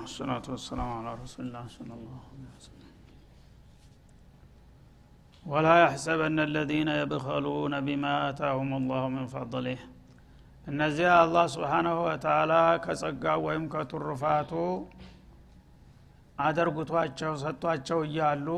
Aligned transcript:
ብስሚላህ 0.00 0.36
ወሰላቱ 0.36 0.46
ወሰላሙ 0.52 0.90
አላ 0.92 1.08
ረሱሊላህ 1.16 1.64
ሰለ 1.72 1.88
ላሁ 2.00 2.20
አለዚነ 6.44 6.90
የብኸሉነ 6.98 7.74
ቢማ 7.86 8.04
አታሁም 8.26 8.70
አላሁ 8.78 9.02
ምን 9.14 9.26
ፈضሊህ 9.32 9.80
እነዚያ 10.66 11.10
አላህ 11.22 11.44
ስብሓናሁ 11.54 11.98
ወተላ 12.06 12.52
ከጸጋው 12.84 13.40
ወይም 13.48 13.64
ከቱርፋቱ 13.74 14.52
አደርጉቷቸው 16.38 17.32
ሰጥቷቸው 17.42 18.00
እያሉ 18.08 18.48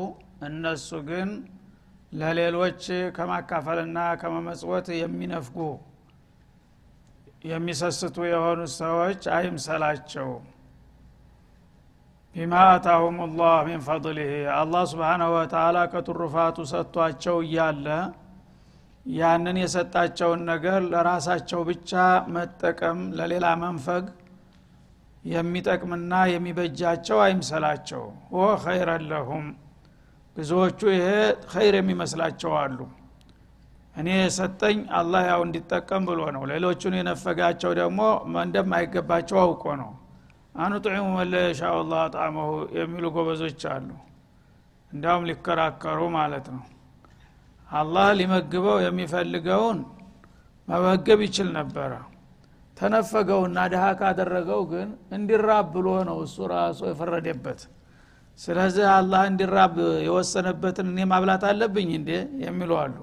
እነሱ 0.49 0.89
ግን 1.09 1.29
ለሌሎች 2.13 2.83
ከማካፈልና 3.17 3.99
ከመመጽወት 4.21 4.87
የሚነፍጉ 5.01 5.57
የሚሰስቱ 7.51 8.17
የሆኑ 8.31 8.61
ሰዎች 8.79 9.21
አይምሰላቸው 9.37 10.29
ቢማ 12.35 12.53
አታሁም 12.67 13.17
ላህ 13.39 13.57
ሚን 13.67 13.81
ፈضሊህ 13.87 14.29
አላህ 14.55 14.83
ስብሓናሁ 14.91 15.31
ወተላ 15.35 15.77
ከቱርፋቱ 15.91 16.57
ሰጥቷቸው 16.71 17.35
እያለ 17.43 17.87
ያንን 19.13 19.57
የሰጣቸውን 19.61 20.41
ነገር 20.49 20.79
ለራሳቸው 20.91 21.61
ብቻ 21.69 21.91
መጠቀም 22.35 22.99
ለሌላ 23.17 23.47
መንፈግ 23.63 24.05
የሚጠቅምና 25.25 26.13
የሚበጃቸው 26.31 27.19
አይምሰላቸው። 27.25 28.03
ወ 28.35 28.49
ኸይረን 28.63 29.03
ለሁም። 29.11 29.45
ብዙዎቹ 30.35 30.79
ይሄ 30.95 31.07
ኸይር 31.51 31.75
የሚመስላቸው 31.79 32.53
አሉ። 32.61 32.79
እኔ 33.95 34.09
የሰጠኝ 34.17 34.79
አላህ 34.99 35.23
ያው 35.31 35.41
እንዲጠቀም 35.47 36.05
ብሎ 36.09 36.21
ነው። 36.35 36.45
ሌሎቹን 36.51 36.95
የነፈጋቸው 36.99 37.73
ደግሞ 37.81 37.99
እንደማይገባቸው 38.43 39.39
አውቆ 39.43 39.65
ነው 39.81 39.91
አንጡዒሙ 40.55 41.05
መለ 41.15 41.33
የሻኡ 41.43 41.75
ላህ 41.91 42.03
ጣዕመሁ 42.15 42.49
የሚሉ 42.77 43.05
ጎበዞች 43.15 43.61
አሉ። 43.71 43.87
እንዲያውም 44.91 45.27
ሊከራከሩ 45.29 45.99
ማለት 46.17 46.47
ነው። 46.55 46.63
አላህ 47.69 48.07
ሊመግበው 48.19 48.77
የሚፈልገውን 48.85 49.79
መመገብ 50.67 51.21
ይችል 51.25 51.47
ነበረ። 51.57 51.93
ተነፈገውና 52.77 53.59
ድሃ 53.71 53.85
ካደረገው 53.99 54.61
ግን 54.71 54.87
እንዲራብ 55.15 55.65
ብሎ 55.75 55.87
ነው 56.09 56.17
እሱ 56.25 56.37
ራሱ 56.53 56.79
የፈረደበት። 56.89 57.59
ስለዚህ 58.39 58.85
አላህ 58.91 59.21
እንዲራብ 59.31 59.75
የወሰነበትን 60.07 60.87
እኔ 60.91 60.99
ማብላት 61.11 61.43
አለብኝ 61.49 61.89
እንዴ? 61.99 62.11
የሚሉ 62.45 62.71
አሉ። 62.83 62.95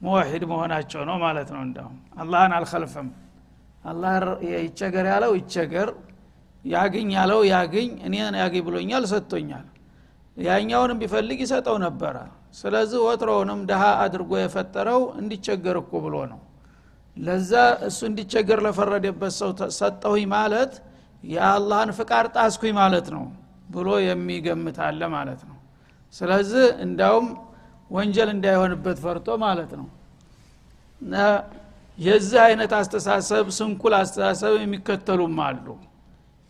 ሙወሒድ 0.00 0.44
መሆናቸው 0.50 1.02
ነው 1.08 1.16
ማለት 1.24 1.48
ነው። 1.54 1.60
እንዳሁም 1.66 1.98
አላህን 2.22 2.54
አልከልፍም 2.56 3.08
አላህ 3.84 4.12
ይቸገር 4.58 5.06
ያለው 5.12 5.32
ይቸገር 5.38 5.88
ያግኝ 6.64 7.08
ያለው 7.16 7.40
ያግኝ 7.52 7.90
እኔን 8.06 8.34
ያግኝ 8.42 8.62
ብሎኛል 8.66 9.04
ሰጥቶኛል። 9.12 9.66
ያኛውንም 10.36 10.98
ቢፈልግ 11.02 11.38
ይሰጠው 11.44 11.76
ነበረ። 11.84 12.16
ስለዚህ 12.54 12.98
ወትሮውንም 13.06 13.60
ድሃ 13.70 13.82
አድርጎ 14.02 14.32
የፈጠረው 14.40 15.02
እንዲቸገር 15.20 15.76
እኮ 15.82 15.92
ብሎ 16.04 16.14
ነው። 16.32 16.40
ለዛ 17.16 17.52
እሱ 17.88 17.98
እንዲቸገር 18.10 18.58
ለፈረደበት 18.66 19.32
ሰው 19.38 19.50
ሰጠሁኝ 19.78 20.24
ማለት 20.34 20.72
የአላህን 21.24 21.90
ፍቃድ 21.98 22.26
ጣስኩኝ 22.36 22.72
ማለት 22.80 23.06
ነው 23.14 23.24
ብሎ 23.68 23.88
የሚገምታለ 24.04 25.02
ማለት 25.16 25.42
ነው። 25.48 25.58
ስለዚህ 26.14 26.64
እንዳውም 26.84 27.26
ወንጀል 27.90 28.28
እንዳይሆንበት 28.34 28.98
ፈርቶ 29.04 29.28
ማለት 29.44 29.72
ነው። 29.80 29.88
የዚህ 31.98 32.38
አይነት 32.46 32.72
አስተሳሰብ 32.78 33.46
ስንኩል 33.56 33.94
አስተሳሰብ 33.98 34.52
የሚከተሉም 34.60 35.36
አሉ 35.46 35.66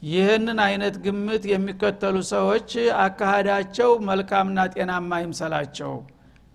ይህንን 0.03 0.59
አይነት 0.65 0.95
ግምት 1.05 1.43
የሚከተሉ 1.51 2.17
ሰዎች 2.33 2.71
አካሃዳቸው 3.03 3.91
መልካምና 4.09 4.61
ጤናማ 4.75 5.21
ይምሰላቸው 5.25 5.93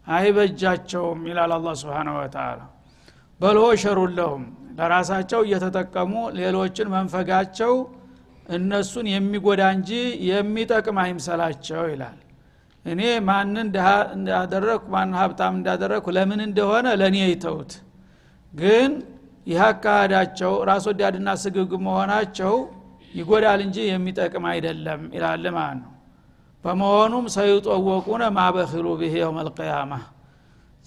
አይበጃቸውም 0.08 1.22
ይላል 1.30 1.52
አላ 1.56 1.72
ስብን 1.82 2.10
ወተላ 2.18 2.60
በልሆ 3.40 3.66
ሸሩን 3.82 4.12
ለሁም 4.18 4.44
ለራሳቸው 4.78 5.42
እየተጠቀሙ 5.46 6.14
ሌሎችን 6.38 6.88
መንፈጋቸው 6.96 7.74
እነሱን 8.50 9.08
የሚጎዳ 9.14 9.62
እንጂ 9.76 9.92
የሚጠቅም 10.30 10.98
አይምሰላቸው 11.04 11.84
ይላል። 11.92 12.18
እኔ 12.86 13.02
ማንን 13.28 13.68
ድሃ 13.74 13.88
እንዳደረግኩ 14.16 14.86
ማን 14.94 15.12
ሀብታም 15.20 15.56
እንዳደረግኩ 15.60 16.08
ለምን 16.18 16.42
እንደሆነ 16.46 16.88
ለእኔ 17.02 17.18
ይተውት 17.32 17.72
ግን 18.54 18.92
ይህ 19.48 19.62
አካሃዳቸው 19.68 20.54
ራስ 20.70 20.86
ወዳድና 20.92 21.30
ስግግ 21.44 21.72
መሆናቸው 21.86 22.54
ይጎዳል 23.14 23.60
እንጂ 23.66 23.78
የሚጠቅም 23.88 24.46
አይደለም 24.52 25.02
ይላል 25.16 25.46
ማለት 25.58 25.80
ነው? 25.82 25.92
በመሆኑም 26.64 27.26
ሰይጦወቁነ 27.36 28.24
ማበኪሉ 28.38 28.88
ብሄ 29.00 29.14
የውም 29.22 29.38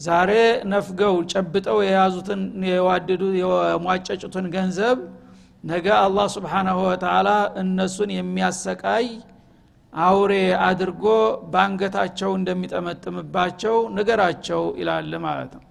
ዛሬ 0.01 0.31
ነፍገው 0.71 1.15
ጨብጠው 1.33 1.79
የያዙትን 1.87 2.43
የዋደዱ 2.69 3.23
የሟጨጩትን 3.41 4.47
ገንዘብ 4.55 4.99
ነገ 5.65 5.87
አላህ 5.99 6.27
ስብሓናሁ 6.35 6.79
ወተላ 6.87 7.29
እነሱን 7.63 8.11
የሚያሰቃይ 8.15 9.07
አውሬ 9.93 10.33
አድርጎ 10.67 11.05
በአንገታቸው 11.53 12.31
እንደሚጠመጥምባቸው 12.39 13.77
ንገራቸው 13.97 14.63
ይላል 14.81 15.13
ማለት 15.27 15.53
ነው። 15.59 15.65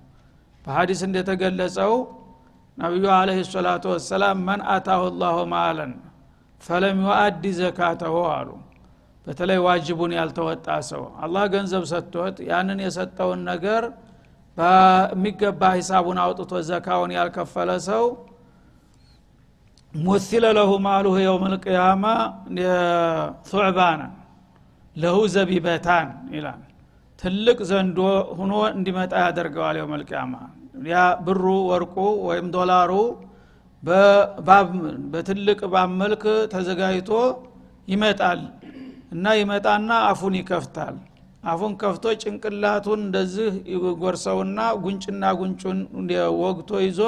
በሀዲስ 0.65 1.01
እንደተገለጸው 1.07 1.93
ነቢዩ 2.77 3.05
አለህ 3.15 3.39
ሰላቱ 3.53 3.85
ወሰላም 3.93 4.43
መን 4.47 4.61
አታሁ 4.73 5.03
ላሁ 5.21 5.37
ማለን 5.53 5.93
ፈለም 6.61 6.97
ዩአዲ 7.05 7.43
ዘካተሁ 7.57 8.15
አሉ። 8.33 8.49
በተለይ 9.27 9.59
ዋጅቡን 9.65 10.11
ያልተወጣ 10.17 10.67
ሰው 10.89 11.03
አላህ 11.23 11.43
ገንዘብ 11.53 11.83
ሰጥቶት 11.91 12.37
ያንን 12.49 12.79
የሰጠውን 12.85 13.41
ነገር 13.49 13.83
በሚገባ 14.57 15.61
ሂሳቡን 15.77 16.17
አውጥቶ 16.23 16.61
ዘካውን 16.69 17.11
ያልከፈለ 17.17 17.69
ሰው 17.89 18.05
ሙሲለ 19.93 20.45
ለሁ 20.57 20.71
ማሉሁ 20.85 21.15
የውም 21.21 21.45
ልቅያማ 21.53 22.05
ሱዕባና 23.49 24.01
ለሁ 24.95 25.17
ዘቢበታን 25.33 26.07
ይላል። 26.35 26.59
ትልቅ 27.21 27.57
ዘንዶ 27.69 27.99
ሁኖ 28.37 28.53
እንዲመጣ 28.71 29.13
ያደርገዋል 29.23 29.77
የውም 29.79 29.93
ልቅያማ 30.01 30.33
ያ 30.91 30.97
ብሩ 31.25 31.41
ወርቁ 31.69 31.95
ወይም 32.27 32.45
ዶላሩ 32.55 32.91
በትልቅ 35.13 35.59
ባብ 35.73 35.91
መልክ 36.01 36.23
ተዘጋጅቶ 36.53 37.11
ይመጣል 37.87 38.41
እና 39.13 39.25
ይመጣና 39.39 39.91
አፉን 40.09 40.35
ይከፍታል። 40.39 40.95
አፉን 41.43 41.73
ከፍቶ 41.81 42.05
ጭንቅላቱን 42.21 42.99
እንደዚህ 43.05 43.51
ይጎርሰውና 43.73 44.59
ጉንጭና 44.83 45.23
ጉንጩን 45.39 45.79
ወግቶ 46.41 46.71
ይዞ 46.85 47.01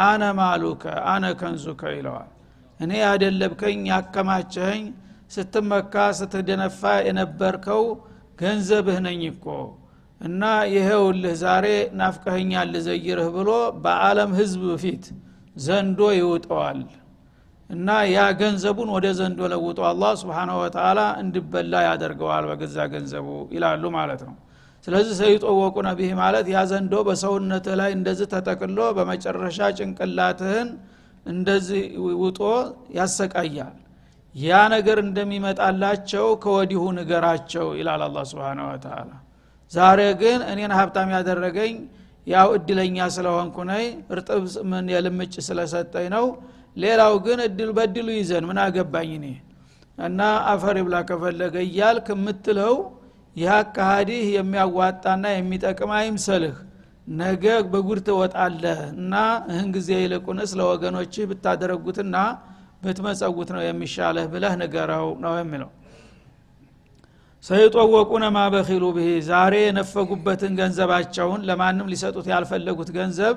አነ 0.00 0.22
ማሉከ 0.38 0.82
አነ 1.12 1.24
ከንዙከ 1.40 1.82
ይለዋል። 1.94 2.28
እኔ 2.80 2.92
ያደለብከኝ 3.04 3.80
ያከማቸኸኝ 3.92 4.84
ስትመካ 5.34 5.94
ስትደነፋ 6.18 6.80
የነበርከው 7.06 7.82
ገንዘብህ 8.38 8.98
ነኝ 9.06 9.22
እኮ 9.32 9.46
እና 10.20 10.42
ይሄውልህ 10.72 11.34
ዛሬ 11.42 11.66
ናፍቀኸኛል 12.00 12.68
ልዘይርህ 12.74 13.28
ብሎ 13.36 13.50
በአለም 13.84 14.30
ህዝብ 14.38 14.62
ፊት 14.82 15.04
ዘንዶ 15.60 16.00
ይውጠዋል 16.16 16.80
እና 17.70 17.88
ያ 18.10 18.20
ገንዘቡን 18.40 18.88
ወደ 18.94 19.06
ዘንዶ 19.18 19.40
ለውጦ 19.52 19.78
አላህ 19.90 20.12
ስብሓናሁ 20.20 20.56
ወተላ 20.62 21.00
እንዲበላ 21.20 21.74
ያደርገዋል 21.86 22.44
በገዛ 22.50 22.76
ገንዘቡ 22.92 23.26
ይላሉ 23.54 23.82
ማለት 23.96 24.22
ነው። 24.28 24.36
ስለዚህ 24.86 25.14
ሰይጦወቁ 25.20 25.76
ነቢህ 25.88 26.10
ማለት 26.20 26.46
ያ 26.52 26.60
ዘንዶ 26.70 26.94
በሰውነትህ 27.08 27.74
ላይ 27.80 27.90
እንደዚህ 27.96 28.28
ተጠቅሎ 28.34 28.78
በመጨረሻ 28.98 29.58
ጭንቅላትህን 29.78 30.68
እንደዚህ 31.26 31.82
ውጦ 32.22 32.40
ያሰቃያል። 32.98 33.76
ያ 34.34 34.58
ነገር 34.74 34.98
እንደሚመጣላቸው 35.04 36.26
ከወዲሁ 36.42 36.82
ንገራቸው 36.98 37.66
ይላል 37.78 38.02
አላ 38.06 38.18
ስብን 38.30 38.60
ወተላ 38.68 39.10
ዛሬ 39.72 40.00
ግን 40.20 40.40
እኔን 40.52 40.72
ሀብታም 40.78 41.10
ያደረገኝ 41.16 41.74
ያው 42.26 42.48
እድለኛ 42.56 42.96
ስለሆንኩ 43.14 43.56
ነይ 43.68 43.84
እርጥብ 44.12 44.42
ምን 44.70 44.86
የልምጭ 44.94 45.34
ስለሰጠኝ 45.46 46.06
ነው። 46.14 46.26
ሌላው 46.76 47.14
ግን 47.24 47.38
እድል 47.46 47.70
በድሉ 47.76 48.08
ይዘን 48.16 48.44
ምን 48.48 48.58
አገባኝ 48.64 49.10
እኔ? 49.18 49.26
እና 49.98 50.20
አፈር 50.50 50.76
ብላ 50.86 50.96
ከፈለገ 51.08 51.54
እያልክ 51.66 52.06
የምትለው 52.14 52.74
ይህ 53.36 53.50
አካሃዲህ 53.56 54.22
የሚያዋጣና 54.36 55.24
የሚጠቅም 55.32 55.90
አይምሰልህ። 55.98 56.56
ነገ 57.18 57.44
በጉድ 57.72 57.98
ትወጣለህ 58.06 58.80
እና 58.94 59.14
እህን 59.50 59.68
ጊዜ 59.76 59.90
ይልቁንስ 60.02 60.50
ለወገኖችህ 60.58 61.24
ብታደረጉትና 61.30 62.16
ብትመጸውት 62.84 63.48
ነው 63.54 63.62
የሚሻለህ 63.64 64.26
ብለህ 64.32 64.54
ንገረው 64.60 65.08
ነው 65.24 65.32
የሚለው 65.40 65.70
ሰይጦወቁነ 67.44 68.24
ማበኪሉ 68.34 68.84
ብሂ። 68.96 69.06
ዛሬ 69.28 69.54
የነፈጉበትን 69.62 70.52
ገንዘባቸውን 70.58 71.40
ለማንም 71.48 71.86
ሊሰጡት 71.92 72.26
ያልፈለጉት 72.32 72.90
ገንዘብ 72.96 73.36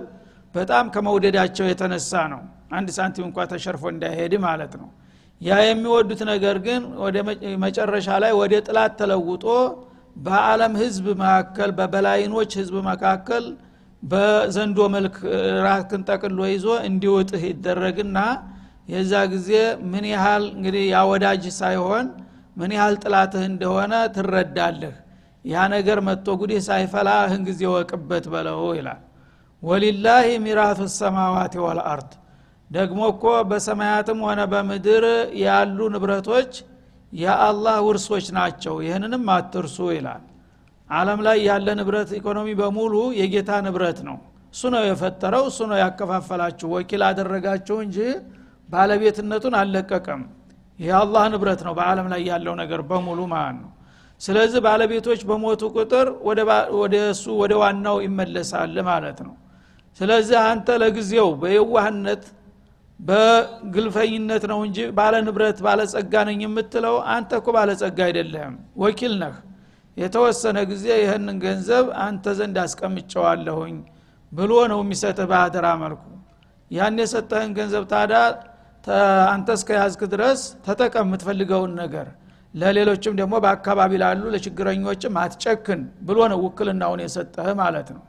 በጣም 0.56 0.86
ከመውደዳቸው 0.94 1.66
የተነሳ 1.70 2.12
ነው። 2.34 2.42
አንድ 2.78 2.90
ሳንቲም 2.98 3.26
እንኳ 3.28 3.46
ተሸርፎ 3.52 3.84
እንዳይሄድ 3.94 4.34
ማለት 4.46 4.74
ነው። 4.82 4.90
ያ 5.42 5.54
የሚወዱት 5.66 6.22
ነገር 6.32 6.58
ግን 6.66 6.82
ወደ 7.04 7.16
መጨረሻ 7.64 8.08
ላይ 8.24 8.34
ወደ 8.42 8.54
ጥላት 8.68 8.94
ተለውጦ 9.00 9.46
በአለም 10.18 10.74
ህዝብ 10.82 11.06
መካከል 11.22 11.70
በበላይኖች 11.78 12.52
ህዝብ 12.60 12.76
መካከል 12.90 13.46
በዘንዶ 14.04 14.80
መልክ 14.96 15.16
ራክን 15.66 16.02
ጠቅሎ 16.10 16.40
ይዞ 16.52 16.68
እንዲውጥህ 16.90 17.44
ይደረግና 17.50 18.18
የዛ 18.94 19.14
ጊዜ 19.34 19.50
ምን 19.92 20.06
ያህል 20.12 20.44
እንግዲህ 20.56 20.84
ያወዳጅ 20.94 21.44
ሳይሆን 21.60 22.06
ምን 22.58 22.72
ያህል 22.78 22.96
ጥላትህ 23.04 23.44
እንደሆነ 23.50 23.94
ትረዳለህ። 24.16 24.96
ያ 25.46 25.64
ነገር 25.74 25.98
መጥቶ 26.08 26.28
ጉዲህ 26.42 26.60
ሳይፈላ 26.68 27.10
ህን 27.32 27.42
ጊዜ 27.48 27.62
ወቅበት 27.74 28.26
በለው 28.34 28.62
ይላል። 28.78 29.02
ወሊላህ 29.64 30.26
ሚራቱ 30.46 30.80
ሰማዋት 30.96 31.54
ወልአርድ። 31.66 32.12
ደግሞ 32.70 33.00
እኮ 33.14 33.24
በሰማያትም 33.50 34.20
ሆነ 34.26 34.42
በምድር 34.52 35.06
ያሉ 35.44 35.80
ንብረቶች 35.94 36.54
የአላህ 37.14 37.76
ውርሶች 37.88 38.28
ናቸው። 38.38 38.76
ይህንንም 38.86 39.26
አትርሱ 39.34 39.78
ይላል። 39.96 40.24
አለም 40.90 41.20
ላይ 41.26 41.38
ያለ 41.48 41.68
ንብረት 41.80 42.10
ኢኮኖሚ 42.18 42.50
በሙሉ 42.60 42.94
የጌታ 43.20 43.52
ንብረት 43.66 44.00
ነው። 44.08 44.18
እሱ 44.54 44.64
ነው 44.74 44.84
የፈጠረው 44.88 45.44
እሱ 45.52 45.60
ነው 45.70 45.78
ያከፋፈላችሁ። 45.84 46.68
ወኪል 46.76 47.04
አደረጋችሁ 47.08 47.78
እንጂ 47.86 47.98
ባለቤትነቱን 48.70 49.56
አልለቀቀም 49.60 50.22
ይህ 50.80 50.92
አላህ 51.00 51.24
ንብረት 51.32 51.62
ነው። 51.68 51.74
በአለም 51.78 52.08
ላይ 52.14 52.22
ያለው 52.30 52.54
ነገር 52.62 52.82
በሙሉ 52.90 53.20
ማለት 53.34 53.58
ነው። 53.60 53.72
ስለዚህ 54.22 54.60
ባለቤቶች 54.66 55.22
በሞቱ 55.30 55.62
ቁጥር 55.76 56.08
ወደ 56.80 56.96
እሱ 57.12 57.26
ወደ 57.42 57.54
ዋናው 57.62 57.98
ይመለሳል 58.06 58.76
ማለት 58.90 59.20
ነው። 59.28 59.34
ስለዚህ 60.00 60.38
አንተ 60.46 60.68
ለጊዜው 60.82 61.30
በየዋህነት 61.42 62.24
በግልፈኝነት 63.00 64.44
ነው 64.52 64.60
እንጂ 64.66 64.78
ባለ 64.98 65.14
ንብረት 65.26 65.58
ባለጸጋ 65.66 66.14
ነኝ 66.30 66.40
የምትለው 66.46 66.96
አንተ 67.14 67.32
እኮ 67.40 67.48
ባለጸጋ 67.56 68.00
አይደለህም። 68.08 68.54
ወኪል 68.84 69.14
ነህ። 69.22 69.36
የተወሰነ 69.98 70.58
ጊዜ 70.72 70.86
ይህንን 71.02 71.38
ገንዘብ 71.44 71.86
አንተ 72.06 72.26
ዘንድ 72.38 72.56
አስቀምጨዋለሁኝ 72.64 73.76
ብሎ 74.32 74.52
ነው 74.72 74.80
የሚሰጥህ 74.84 75.28
በአደራ 75.32 75.68
መልኩ። 75.84 76.04
ያን 76.72 76.98
የሰጠህን 77.02 77.52
ገንዘብ 77.58 77.84
ታዳ 77.92 78.14
አንተ 79.34 79.50
እስከ 79.58 79.70
ያዝክ 79.78 80.02
ድረስ 80.14 80.42
ተጠቀም 80.66 81.06
የምትፈልገውን 81.08 81.72
ነገር። 81.82 82.08
ለሌሎችም 82.54 83.14
ደግሞ 83.20 83.34
በአካባቢ 83.44 83.92
ላሉ 84.02 84.24
ለችግረኞችም 84.34 85.14
አትጨክን 85.22 85.80
ብሎ 86.08 86.18
ነው 86.32 86.40
ውክልናውን 86.46 87.00
የሰጠህ 87.04 87.48
ማለት 87.62 87.88
ነው። 87.96 88.04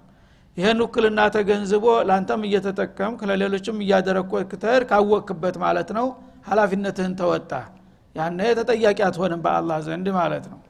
ይህን 0.57 0.81
ውክልና 0.85 1.21
ተገንዝቦ 1.37 1.87
ለአንተም 2.09 2.43
እየተጠቀምክ 2.49 3.21
ለሌሎችም 3.31 3.79
እያደረግኮት 3.85 4.45
ክትሄድ 4.51 4.83
ካወቅክበት 4.91 5.57
ማለት 5.65 5.89
ነው 5.97 6.07
ሀላፊነትህን 6.49 7.15
ተወጣ። 7.21 7.51
ያነ 8.17 8.41
ተጠያቂ 8.59 8.99
አትሆንም 9.07 9.41
በአላህ 9.47 9.79
ዘንድ 9.87 10.09
ማለት 10.19 10.45
ነው። 10.53 10.61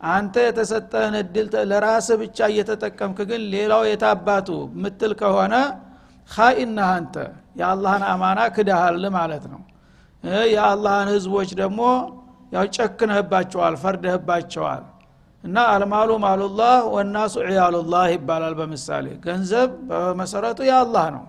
አንተ 0.00 0.34
የተሰጠህን 0.46 1.14
እድል 1.20 1.46
ለራስህ 1.70 2.16
ብቻ 2.22 2.38
እየተጠቀምክ 2.52 3.18
ግን 3.30 3.42
ሌላው 3.54 3.82
የታባቱ 3.88 4.48
ምትል 4.82 5.12
ከሆነ 5.20 5.54
ኻኢና 6.30 6.78
አንተ 6.96 7.14
የአላህን 7.58 8.04
አማና 8.10 8.40
ክዳሃል 8.56 9.04
ማለት 9.16 9.44
ነው። 9.52 9.60
የአላህን 10.52 11.08
ህዝቦች 11.14 11.50
ደግሞ 11.60 11.80
ያው 12.52 12.64
ጨክነህባቸዋል 12.76 13.74
ፈርደህባቸዋል። 13.82 14.84
እና 15.44 15.56
አልማሉ 15.72 16.10
ማሉላህ 16.22 16.76
ወናሱ 16.94 17.34
ዕያሉላህ 17.44 18.04
ይባላል 18.14 18.54
በምሳሌ። 18.60 19.06
ገንዘብ 19.26 19.68
በመሰረቱ 19.90 20.58
የአላህ 20.68 21.06
ነው። 21.16 21.24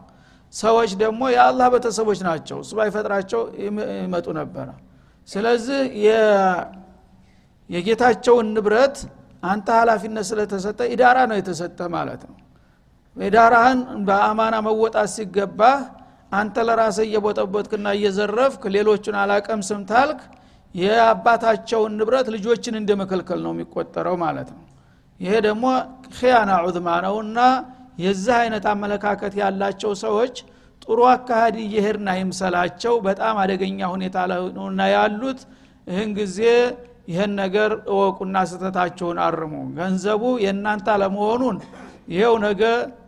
ሰዎች 0.53 0.91
ደግሞ 1.01 1.21
የአላህ 1.33 1.67
ቤተሰቦች 1.73 2.19
ናቸው። 2.27 2.57
እሱ 2.63 2.71
ባይፈጥራቸው 2.77 3.41
ይመጡ 3.99 4.27
ነበረ። 4.39 4.67
ስለዚህ 5.27 5.81
የጌታቸውን 7.69 8.47
ንብረት 8.55 8.97
አንተ 9.43 9.67
ሀላፊነት 9.79 10.25
ስለተሰጠ 10.29 10.79
ኢዳራ 10.93 11.17
ነው 11.29 11.37
የተሰጠ 11.39 11.79
ማለት 11.93 12.21
ነው። 12.29 12.35
ኢዳራህን 13.17 13.79
በአማና 14.07 14.55
መወጣት 14.65 15.09
ሲገባህ 15.13 15.77
አንተ 16.31 16.55
ለራስህ 16.67 17.05
እየቦጠቦትክና 17.07 17.87
እየዘረፍክ 17.97 18.63
ሌሎቹን 18.75 19.15
አላቀም 19.21 19.61
ስም 19.69 19.81
ታልክ 19.91 20.19
የአባታቸውን 20.75 21.93
ንብረት 21.99 22.27
ልጆችን 22.35 22.75
እንደ 22.79 22.91
መከልከል 22.99 23.39
ነው 23.45 23.51
የሚቆጠረው 23.55 24.15
ማለት 24.23 24.49
ነው። 24.55 24.63
ይሄ 25.19 25.33
ደግሞ 25.47 25.65
ክያና 26.13 26.51
ዑዝማ 26.65 26.89
ነውና 27.05 27.39
የዚህ 28.03 28.35
አይነት 28.41 28.65
አመለካከት 28.73 29.33
ያላቸው 29.41 29.91
ሰዎች 30.03 30.35
ጥሩ 30.83 30.99
አካሃዲ 31.13 31.55
እየሄድን 31.65 32.07
አይምሰላቸው 32.13 32.93
በጣም 33.07 33.35
አደገኛ 33.41 33.79
ሁኔታ 33.93 34.17
ነውና 34.29 34.81
ያሉት 34.93 35.41
ይህን 35.87 36.11
ጊዜ 36.19 36.39
ይህን 37.11 37.31
ነገር 37.41 37.71
እወቁና 37.91 38.37
ስተታቸውን 38.49 39.19
አርሙ። 39.25 39.53
ገንዘቡ 39.77 40.23
የእናንተ 40.43 40.87
አለመሆኑን 40.95 41.57
ይሄው 42.09 42.35
ነገ 42.43 42.61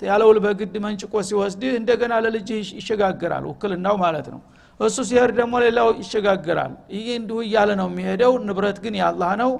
ያለውል 0.08 0.38
በግድ 0.46 0.74
መንጭቆ 0.84 1.14
ሲወስድህ 1.28 1.74
እንደገና 1.80 2.14
ለልጅ 2.26 2.50
ይሸጋግራል 2.78 3.44
ውክልናው 3.52 3.96
ማለት 4.04 4.28
ነው። 4.34 4.42
እሱ 4.80 4.98
ሲሄድ 5.10 5.32
ደግሞ 5.40 5.54
ሌላው 5.64 5.88
ይሸጋግራል። 6.02 6.74
ይህ 6.96 7.08
እንዲሁ 7.20 7.38
እያለ 7.46 7.70
ነው 7.80 7.88
የሚሄደው። 7.92 8.34
ንብረት 8.48 8.78
ግን 8.84 8.96
ያላህ 9.02 9.32
ነው። 9.42 9.52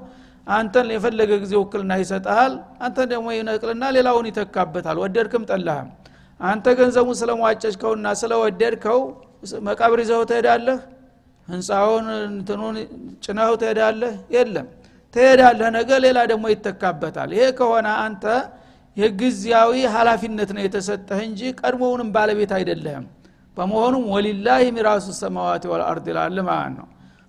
አንተን 0.50 0.86
የፈለገ 0.94 1.32
ጊዜ 1.42 1.52
ውክልና 1.60 1.92
ይሰጠሃል 2.00 2.52
አንተን 2.84 3.08
ደግሞ 3.12 3.26
ይነቅልና 3.36 3.84
ሌላውን 3.96 4.26
ይተካበታል። 4.30 4.96
ወደድክም 5.02 5.44
ጠላህም። 5.50 5.90
አንተ 6.40 6.66
ገንዘቡን 6.78 7.16
ስለሟጨችከውና 7.20 8.06
ስለወደድከው 8.20 9.00
መቃብር 9.66 9.98
ይዘው 10.02 10.22
ትሄዳለህ? 10.30 10.78
ህንፃውን 11.48 12.06
እንትኑን 12.28 12.76
ጭነው 13.24 13.52
ትሄዳለህ? 13.62 14.12
የለም። 14.34 14.66
ትሄዳለህ 15.14 15.68
ነገ 15.76 15.90
ሌላ 16.04 16.18
ደግሞ 16.30 16.44
ይተካበታል። 16.54 17.30
ይሄ 17.36 17.46
ከሆነ 17.58 17.88
አንተ 18.04 18.24
የጊዜያዊ 18.96 19.72
ሀላፊነት 19.94 20.50
ነው 20.56 20.62
የተሰጠህ 20.64 21.20
እንጂ 21.28 21.40
ቀድሞውንም 21.60 22.08
ባለቤት 22.16 22.52
አይደለህም። 22.58 23.06
በመሆኑም 23.56 24.04
ወሊላህ 24.14 24.62
ሚራሱ 24.76 25.06
ሰማዋት 25.20 25.64
ወልአርድ 25.72 26.06
ይላል 26.12 26.36
ማለት 26.48 26.74
ነው። 26.78 26.88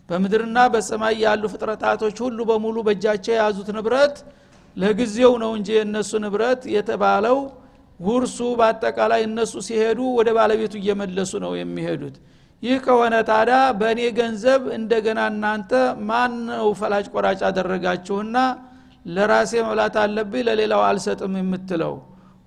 በምድርና 0.09 0.57
በሰማይ 0.73 1.15
ያሉ 1.25 1.43
ፍጥረታቶች 1.53 2.17
ሁሉ 2.25 2.39
በሙሉ 2.49 2.77
በእጃቸው 2.87 3.33
የያዙት 3.33 3.69
ንብረት 3.77 4.15
ለጊዜው 4.77 5.33
ነው 5.43 5.51
እንጂ 5.57 5.69
የእነሱ 5.77 6.11
ንብረት 6.23 6.61
የተባለው 6.75 7.37
ውርሱ 7.99 8.37
በአጠቃላይ 8.59 9.21
እነሱ 9.27 9.53
ሲሄዱ 9.67 9.99
ወደ 10.17 10.29
ባለቤቱ 10.37 10.73
እየመለሱ 10.79 11.31
ነው 11.43 11.51
የሚሄዱት። 11.59 12.15
ይህ 12.63 12.77
ከሆነ 12.85 13.15
ታዳ 13.29 13.51
በእኔ 13.79 14.01
ገንዘብ 14.17 14.61
እንደገና 14.77 15.19
እናንተ 15.31 15.71
ማን 16.09 16.33
ነው 16.49 16.67
ፈላጭ 16.79 17.05
ቆራጭ 17.13 17.39
አደረጋችሁና 17.49 18.35
ለራሴ 19.05 19.51
መብላት 19.65 19.95
አለብኝ 20.01 20.43
ለሌላው 20.47 20.81
አልሰጥም 20.87 21.33
የምትለው። 21.39 21.95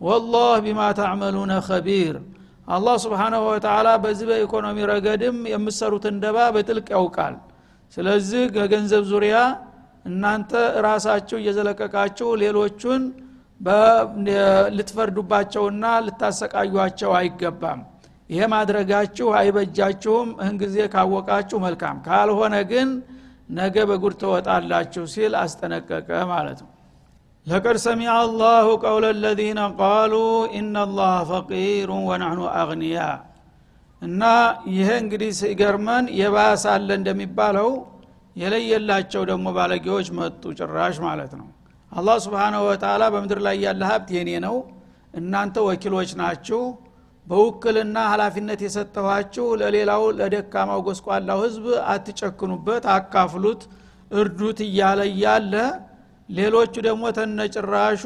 ወላህ 0.01 0.55
ቢማ 0.65 0.81
ታዕመሉነ 0.99 1.53
ከቢር 1.67 2.17
አላህ 2.69 2.95
ስብሓናሁ 3.05 3.43
ወተላ 3.49 3.89
በዚህ 4.05 4.27
በኢኮኖሚ 4.31 4.79
ረገድም 4.91 5.37
የምሰሩትን 5.53 6.17
ደባ 6.25 6.39
በጥልቅ 6.55 6.87
ያውቃል። 6.97 7.35
ስለዚህ 7.93 8.43
ከገንዘብ 8.57 9.05
ዙሪያ 9.11 9.37
እናንተ 10.05 10.53
ራሳችሁ 10.87 11.37
እየዘለቀቃችሁ 11.41 12.29
ሌሎቹን 12.43 13.03
ልትፈርዱባቸውና 14.77 15.85
ልታሰቃዩቸው 16.07 17.13
አይገባም። 17.19 17.81
ይሄ 18.31 18.43
ማድረጋችሁ 18.53 19.29
አይበጃችሁም። 19.41 20.29
እህን 20.41 20.57
ጊዜ 20.63 20.77
ካወቃችሁ 20.95 21.59
መልካም። 21.65 21.97
ካልሆነ 22.07 22.55
ግን 22.71 22.89
ነገ 23.49 23.77
በጉድ 23.89 24.15
ትወጣላችሁ 24.21 25.05
ሲል 25.13 25.35
አስጠነቀቀ 25.41 26.09
ማለት 26.33 26.59
ነው። 26.65 26.71
ለቀድ 27.47 27.77
ሰሚዐ 27.85 28.13
አላሁ 28.21 28.69
ቀውለ 28.85 29.07
ለዚነ 29.23 29.61
ቃሉ 29.81 30.15
ኢናላህ 30.59 31.19
ፈቂሩ 31.31 31.91
ወናሕኑ 32.09 32.41
አግንያ 32.61 32.99
እና 34.03 34.23
ይሄ 34.73 34.89
እንግዲህ 35.03 35.31
ሲገርመን 35.39 36.07
የባሰ 36.19 36.65
አለ 36.75 36.89
እንደሚባለው 36.99 37.71
የለየላቸው 38.37 39.23
ደግሞ 39.31 39.47
ባለጌዎች 39.57 40.09
መጡ 40.19 40.43
ጭራሽ 40.59 40.97
ማለት 41.07 41.33
ነው። 41.41 41.47
አላህ 41.93 42.17
ስብሓናሁ 42.25 42.63
ወተላ 42.69 43.03
በምድር 43.15 43.39
ላይ 43.47 43.57
ያለ 43.65 43.83
ሀብት 43.91 44.11
የኔ 44.17 44.31
ነው 44.47 44.57
እናንተ 45.15 45.57
ወኪሎች 45.69 46.11
ናችሁ 46.21 46.61
በውክልና 47.27 47.97
ሀላፊነት 48.11 48.61
የሰጠኋችሁ 48.65 49.47
ለሌላው 49.61 50.05
ለደካማው 50.19 50.81
ጎስቋላው 50.87 51.39
ህዝብ 51.45 51.65
አትጨክኑበት 51.93 52.85
አካፍሉት 52.95 53.63
እርዱት 54.15 54.59
እያለ 54.67 55.01
እያለ 55.11 55.55
ሌሎቹ 56.29 56.75
ደግሞ 56.87 57.05
ተነጭራሹ 57.17 58.03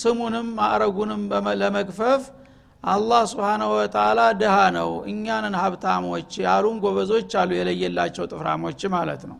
ስሙንም 0.00 0.48
ማዕረጉንም 0.58 1.22
ለመግፈፍ 1.60 2.22
አላህ 2.84 3.22
ስብሓናሁ 3.30 3.68
ወተላ 3.76 4.20
ድሃ 4.40 4.56
ነው 4.76 4.90
እኛንን 5.10 5.54
ሀብታሞች 5.60 6.32
ያሉን 6.44 6.76
ጎበዞች 6.82 7.32
አሉ 7.42 7.50
የለየላቸው 7.58 8.24
ጥፍራሞች 8.32 8.80
ማለት 8.96 9.22
ነው። 9.30 9.38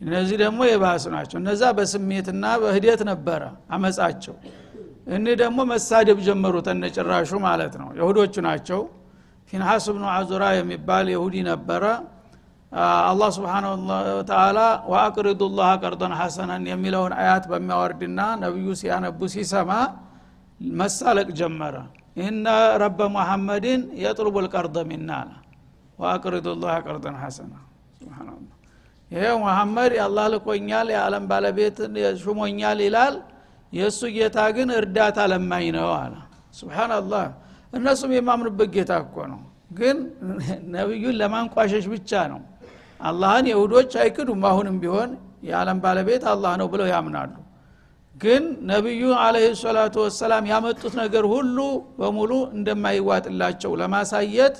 እነዚህ 0.00 0.36
ደግሞ 0.42 0.60
የባሱ 0.68 1.04
ናቸው። 1.14 1.36
እነዛ 1.40 1.62
በስሜትና 1.78 2.44
በህደት 2.62 3.00
ነበረ 3.10 3.42
አመፃቸው 3.76 4.34
እኒህ 5.08 5.34
ደግሞ 5.40 5.58
መሳደብ 5.70 6.18
ጀመሩ 6.26 6.54
ተነጭራሹ 6.66 7.30
ማለት 7.44 7.74
ነው። 7.80 7.88
የሁዶቹ 7.98 8.34
ናቸው። 8.46 8.80
ፊንሐስ 9.52 9.84
ብኑ 9.94 10.04
አዙራ 10.14 10.44
የሚባል 10.56 11.06
የሁዲ 11.12 11.36
ነበረ። 11.48 11.84
አላህ 13.06 13.28
ስብሓን 13.36 13.66
ተላ 14.30 14.58
ወአቅሪዱ 14.90 15.42
ላህ 15.58 15.70
ቀርዶን 15.82 16.14
ሐሰነን 16.18 16.64
የሚለውን 16.70 17.12
አያት 17.20 17.44
በሚያወርድና 17.50 18.20
ነቢዩ 18.42 18.68
ሲያነቡ 18.80 19.20
ሲሰማ 19.34 19.70
መሳለቅ 20.74 21.28
ጀመረ። 21.40 21.74
ኢነ 22.20 22.46
ረበ 22.82 23.00
ሙሐመድን 23.14 23.80
የጥልቡ 24.02 24.36
ልቀርደ 24.44 24.76
ሚና 24.90 25.10
አለ። 25.20 25.32
ወአቅሪዱ 25.98 26.46
ላህ 26.62 26.76
ቀርዶን 26.86 27.16
ሐሰና 27.22 27.54
ይሄ 29.10 29.24
ሙሐመድ 29.42 29.92
የአላህ 29.96 30.24
ልኮኛል 30.32 30.88
የዓለም 30.94 31.24
ባለቤት 31.30 31.76
ሹሞኛል 32.22 32.78
ይላል 32.86 33.14
የእሱ 33.72 34.00
ጌታ 34.14 34.38
ግን 34.56 34.68
እርዳታ 34.76 35.18
ለማኝ 35.32 35.66
ነው 35.76 35.90
አለ። 35.96 36.14
ስብናላህ 36.58 37.24
እነሱም 37.72 38.12
የማምንበት 38.16 38.68
ጌታ 38.76 38.92
እኮ 39.04 39.16
ነው። 39.32 39.40
ግን 39.78 39.96
ነቢዩን 40.74 41.16
ለማንቋሸሽ 41.20 41.84
ብቻ 41.92 42.10
ነው። 42.32 42.40
አላህን 43.00 43.46
የሁዶች 43.50 43.92
አይክዱም። 44.02 44.40
አሁንም 44.50 44.76
ቢሆን 44.82 45.10
የዓለም 45.48 45.78
ባለቤት 45.82 46.22
አላህ 46.32 46.52
ነው 46.60 46.68
ብለው 46.72 46.86
ያምናሉ። 46.92 47.34
ግን 48.14 48.42
ነቢዩ 48.70 49.02
አለህ 49.24 49.44
ሰላቱ 49.60 49.96
ወሰላም 50.04 50.44
ያመጡት 50.50 50.94
ነገር 51.02 51.24
ሁሉ 51.32 51.58
በሙሉ 51.98 52.32
እንደማይዋጥላቸው 52.56 53.72
ለማሳየት 53.80 54.56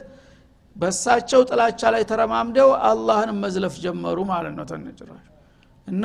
በሳቸው 0.77 1.41
ጥላቻ 1.49 1.81
ላይ 1.95 2.03
ተረማምደው 2.11 2.69
አላህን 2.89 3.31
መዝለፍ 3.43 3.75
ጀመሩ 3.85 4.19
ማለት 4.31 4.55
ነው 4.59 4.67
ተነጭራሽ 4.71 5.25
እና 5.89 6.05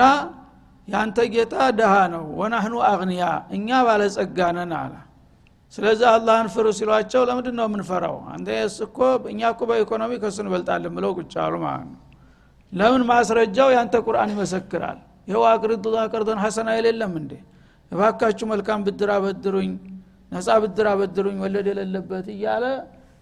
ያንተ 0.87 1.17
ጌታ 1.33 1.55
ደሃ 1.77 1.93
ነው 2.13 2.23
ወናህኑ 2.39 2.75
አግንያ 2.87 3.23
እኛ 3.55 3.67
ባለጸጋ 3.87 4.39
ነን 4.57 4.71
አለ። 4.79 4.93
ስለዚህ 5.73 6.07
አላህን 6.13 6.47
ፍሩ 6.53 6.65
ሲሏቸው 6.77 7.21
ለምንድን 7.29 7.55
ነው 7.59 7.65
የምንፈራው? 7.67 8.17
አንተ 8.33 8.47
እኮ 8.85 8.97
እኛ 9.31 9.41
እኮ 9.53 9.61
በኢኮኖሚ 9.69 10.11
ከሱ 10.23 10.37
እንበልጣለን 10.43 10.91
ብለው 10.97 11.11
ቁጭ 11.19 11.33
አሉ 11.45 11.53
ማለት 11.65 11.87
ነው። 11.91 11.99
ለምን 12.71 13.03
ማስረጃው 13.09 13.69
ያንተ 13.77 13.95
ቁርአን 14.05 14.29
ይመሰክራል? 14.33 14.99
ይኸው 15.27 15.43
አቅርዱ 15.51 15.83
ቀርዶን 16.13 16.39
ሐሰና 16.43 16.69
የሌለም 16.77 17.13
እንዴ? 17.21 17.31
እባካችሁ 17.91 18.45
መልካም 18.53 18.79
ብድር 18.87 19.09
አበድሩኝ 19.15 19.71
ነጻ 20.31 20.49
ብድር 20.63 20.87
አበድሩኝ 20.93 21.37
ወለድ 21.43 21.67
የሌለበት 21.71 22.27
እያለ 22.35 22.65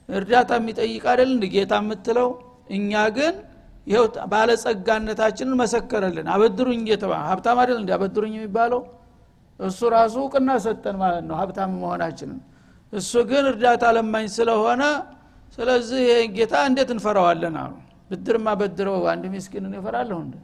እርዳታ 0.10 0.52
የሚጠይቅ 0.60 1.04
አይደል 1.12 1.30
እንደ 1.36 1.46
ጌታ 1.56 1.74
የምትለው? 1.82 2.30
እኛ 2.76 2.92
ግን 3.18 3.34
ይኸው 3.88 4.04
ባለጸጋነታችንን 4.32 5.56
መሰከረልን። 5.62 6.28
አበድሩኝ 6.34 6.82
እየተባ 6.86 7.14
ሀብታም 7.30 7.60
አይደል 7.62 7.78
እንዲ 7.82 7.92
አበድሩኝ 7.96 8.34
የሚባለው? 8.38 8.82
እሱ 9.60 9.80
ራሱ 9.96 10.16
እውቅና 10.24 10.52
ሰጠን 10.66 10.96
ማለት 11.02 11.24
ነው 11.30 11.36
ሀብታም 11.42 11.72
መሆናችንን። 11.82 12.40
እሱ 12.94 13.12
ግን 13.30 13.44
እርዳታ 13.52 13.84
ለማኝ 13.98 14.26
ስለሆነ 14.38 14.84
ስለዚህ 15.58 16.02
ይህ 16.10 16.22
ጌታ 16.36 16.54
እንዴት 16.70 16.90
እንፈራዋለን 16.96 17.56
አሉ። 17.62 17.74
ብድርማ 18.12 18.48
በድረው 18.60 18.96
አንድ 19.12 19.24
ምስኪንን 19.34 19.74
ይፈራለሁ 19.78 20.18
እንደ 20.24 20.36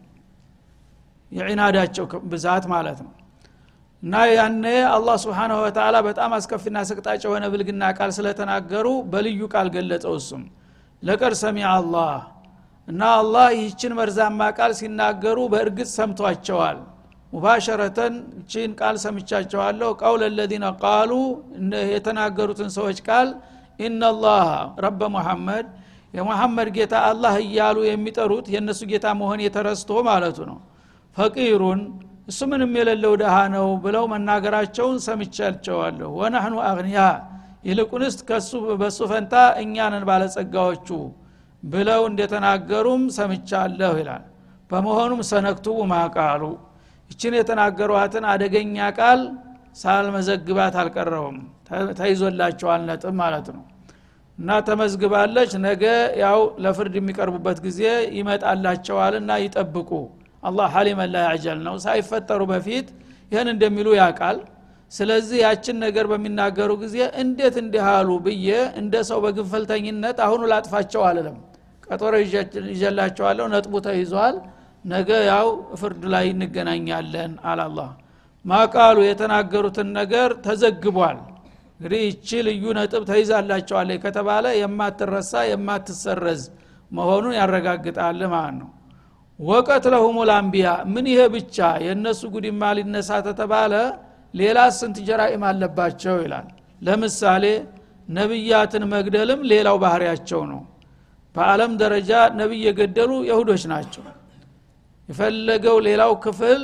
የዒናዳቸው 1.31 2.05
ብዛት 2.31 2.65
ማለት 2.73 2.99
ነው። 3.05 3.13
እና 4.03 4.15
ያኔ 4.31 4.63
አላህ 4.95 5.15
ስብሓናሁ 5.23 5.57
ወተላ 5.65 5.97
በጣም 6.07 6.31
አስከፊና 6.37 6.77
ስቅጣጭ 6.89 7.21
የሆነ 7.25 7.45
ብልግና 7.53 7.83
ቃል 7.97 8.11
ስለተናገሩ 8.17 8.87
በልዩ 9.13 9.41
ቃል 9.53 9.67
ገለጸው 9.75 10.13
እሱም። 10.19 10.43
ለቀድ 11.03 11.33
ሰሚ 11.41 11.57
አላህ 11.71 12.11
እና 12.87 13.01
አላህ 13.17 13.47
ይህችን 13.55 13.93
መርዛማ 13.97 14.41
ቃል 14.57 14.71
ሲናገሩ 14.77 15.37
በእርግጥ 15.53 15.89
ሰምቷቸዋል። 15.95 16.77
ሙባሸረተን 17.33 18.13
እችን 18.39 18.71
ቃል 18.79 18.95
ሰምቻቸዋለሁ። 19.03 19.89
ቀውል 20.01 20.21
ለዚነ 20.37 20.65
ቃሉ 20.83 21.11
የተናገሩትን 21.93 22.69
ሰዎች 22.77 22.99
ቃል 23.07 23.29
ኢናላህ 23.79 24.45
ረበ 24.85 25.01
ሙሐመድ 25.15 25.65
የሙሐመድ 26.13 26.67
ጌታ 26.77 26.95
አላህ 27.09 27.33
እያሉ 27.43 27.77
የሚጠሩት 27.87 28.45
የእነሱ 28.53 28.81
ጌታ 28.91 29.07
መሆን 29.19 29.39
የተረስቶ 29.45 29.91
ማለቱ 30.07 30.37
ነው። 30.51 30.59
ፈቂሩን 31.17 31.81
እሱ 32.27 32.39
ምንም 32.51 32.71
የሌለው 32.77 33.13
ደሃ 33.21 33.35
ነው 33.53 33.67
ብለው 33.83 34.05
መናገራቸውን 34.13 34.97
ሰምቻቸዋለሁ። 35.05 36.09
ወናህኑ 36.19 36.55
አግንያ 36.69 36.99
ይልቁንስ 37.67 38.17
ከሱ 38.27 38.49
በሱ 38.81 38.99
ፈንታ 39.11 39.33
እኛንን 39.61 40.03
ባለጸጋዎቹ 40.09 40.87
ብለው 41.63 42.01
እንደተናገሩም 42.09 43.03
ሰምቻለሁ 43.15 43.93
ይላል። 44.01 44.23
በመሆኑም 44.71 45.21
ሰነክቱቡ 45.29 45.77
ማቃሉ። 45.91 46.43
ይችን 47.11 47.33
የተናገሯትን 47.37 48.25
አደገኛ 48.31 48.77
ቃል 48.97 49.21
ሳልመዘግባት 49.81 50.75
አልቀረውም። 50.81 51.37
ተይዞላቸዋል 51.99 52.81
ነጥብ 52.89 53.13
ማለት 53.21 53.47
ነው። 53.55 53.63
እና 54.37 54.49
ተመዝግባለች። 54.67 55.51
ነገ 55.65 55.83
ያው 56.23 56.39
ለፍርድ 56.63 56.95
የሚቀርቡበት 56.99 57.57
ጊዜ 57.65 57.81
ይመጣላቸዋልና 58.17 59.31
ይጠብቁ። 59.43 59.89
አላህ 60.43 60.67
ሀሊመን 60.75 61.09
ላ 61.15 61.19
ነው። 61.63 61.75
ሳይፈጠሩ 61.85 62.41
በፊት 62.51 62.87
ይህን 63.31 63.47
እንደሚሉ 63.53 63.87
ያቃል 63.99 64.37
ስለዚህ 64.91 65.37
ያችን 65.43 65.77
ነገር 65.83 66.05
በሚናገሩ 66.11 66.71
ጊዜ 66.83 66.97
እንዴት 67.21 67.55
እንዲህ 67.61 67.85
አሉ 67.91 68.09
ብዬ 68.25 68.49
እንደ 68.81 68.95
ሰው 69.09 69.19
በግንፈልተኝነት 69.25 70.17
አሁኑ 70.25 70.41
ላጥፋቸው 70.51 71.01
አልለም 71.07 71.37
ቀጠሮ 71.87 72.13
ይጀላቸዋለሁ 72.71 73.45
ነጥቡ 73.53 73.73
ተይዟል። 73.87 74.37
ነገ 74.85 75.09
ያው 75.29 75.47
ፍርድ 75.79 76.03
ላይ 76.13 76.25
እንገናኛለን 76.33 77.31
አላላህ 77.51 77.89
ማቃሉ 78.45 78.97
የተናገሩትን 79.05 79.89
ነገር 79.99 80.29
ተዘግቧል። 80.45 81.17
እንግዲህ 81.73 82.01
ይቺ 82.07 82.29
ልዩ 82.47 82.63
ነጥብ 82.77 83.03
ተይዛላቸዋለ 83.09 83.89
ከተባለ 84.05 84.45
የማትረሳ 84.59 85.33
የማትሰረዝ 85.49 86.43
መሆኑን 86.91 87.33
ያረጋግጣል 87.39 88.19
ማለት 88.33 88.55
ነው። 88.61 88.69
ወቀትለሁም 89.39 90.17
ልአንቢያ 90.29 90.67
ምን 90.93 91.05
ይሄ 91.11 91.21
ብቻ? 91.35 91.57
የእነሱ 91.85 92.21
ጉድማ 92.35 92.61
ሊነሳ 92.77 93.09
ተተባለ 93.27 93.73
ሌላ 94.33 94.59
ስንት 94.77 94.97
ጀራኢም 95.07 95.43
አለባቸው 95.49 96.15
ይላል። 96.23 96.47
ለምሳሌ 96.81 97.45
ነቢያትን 98.09 98.83
መግደልም 98.93 99.39
ሌላው 99.51 99.77
ባህሪያቸው 99.83 100.41
ነው። 100.51 100.61
በአለም 101.35 101.71
ደረጃ 101.81 102.11
ነቢይ 102.39 102.61
የገደሉ 102.67 103.11
የሁዶች 103.29 103.63
ናቸው። 103.71 104.03
የፈለገው 105.09 105.77
ሌላው 105.87 106.11
ክፍል 106.23 106.61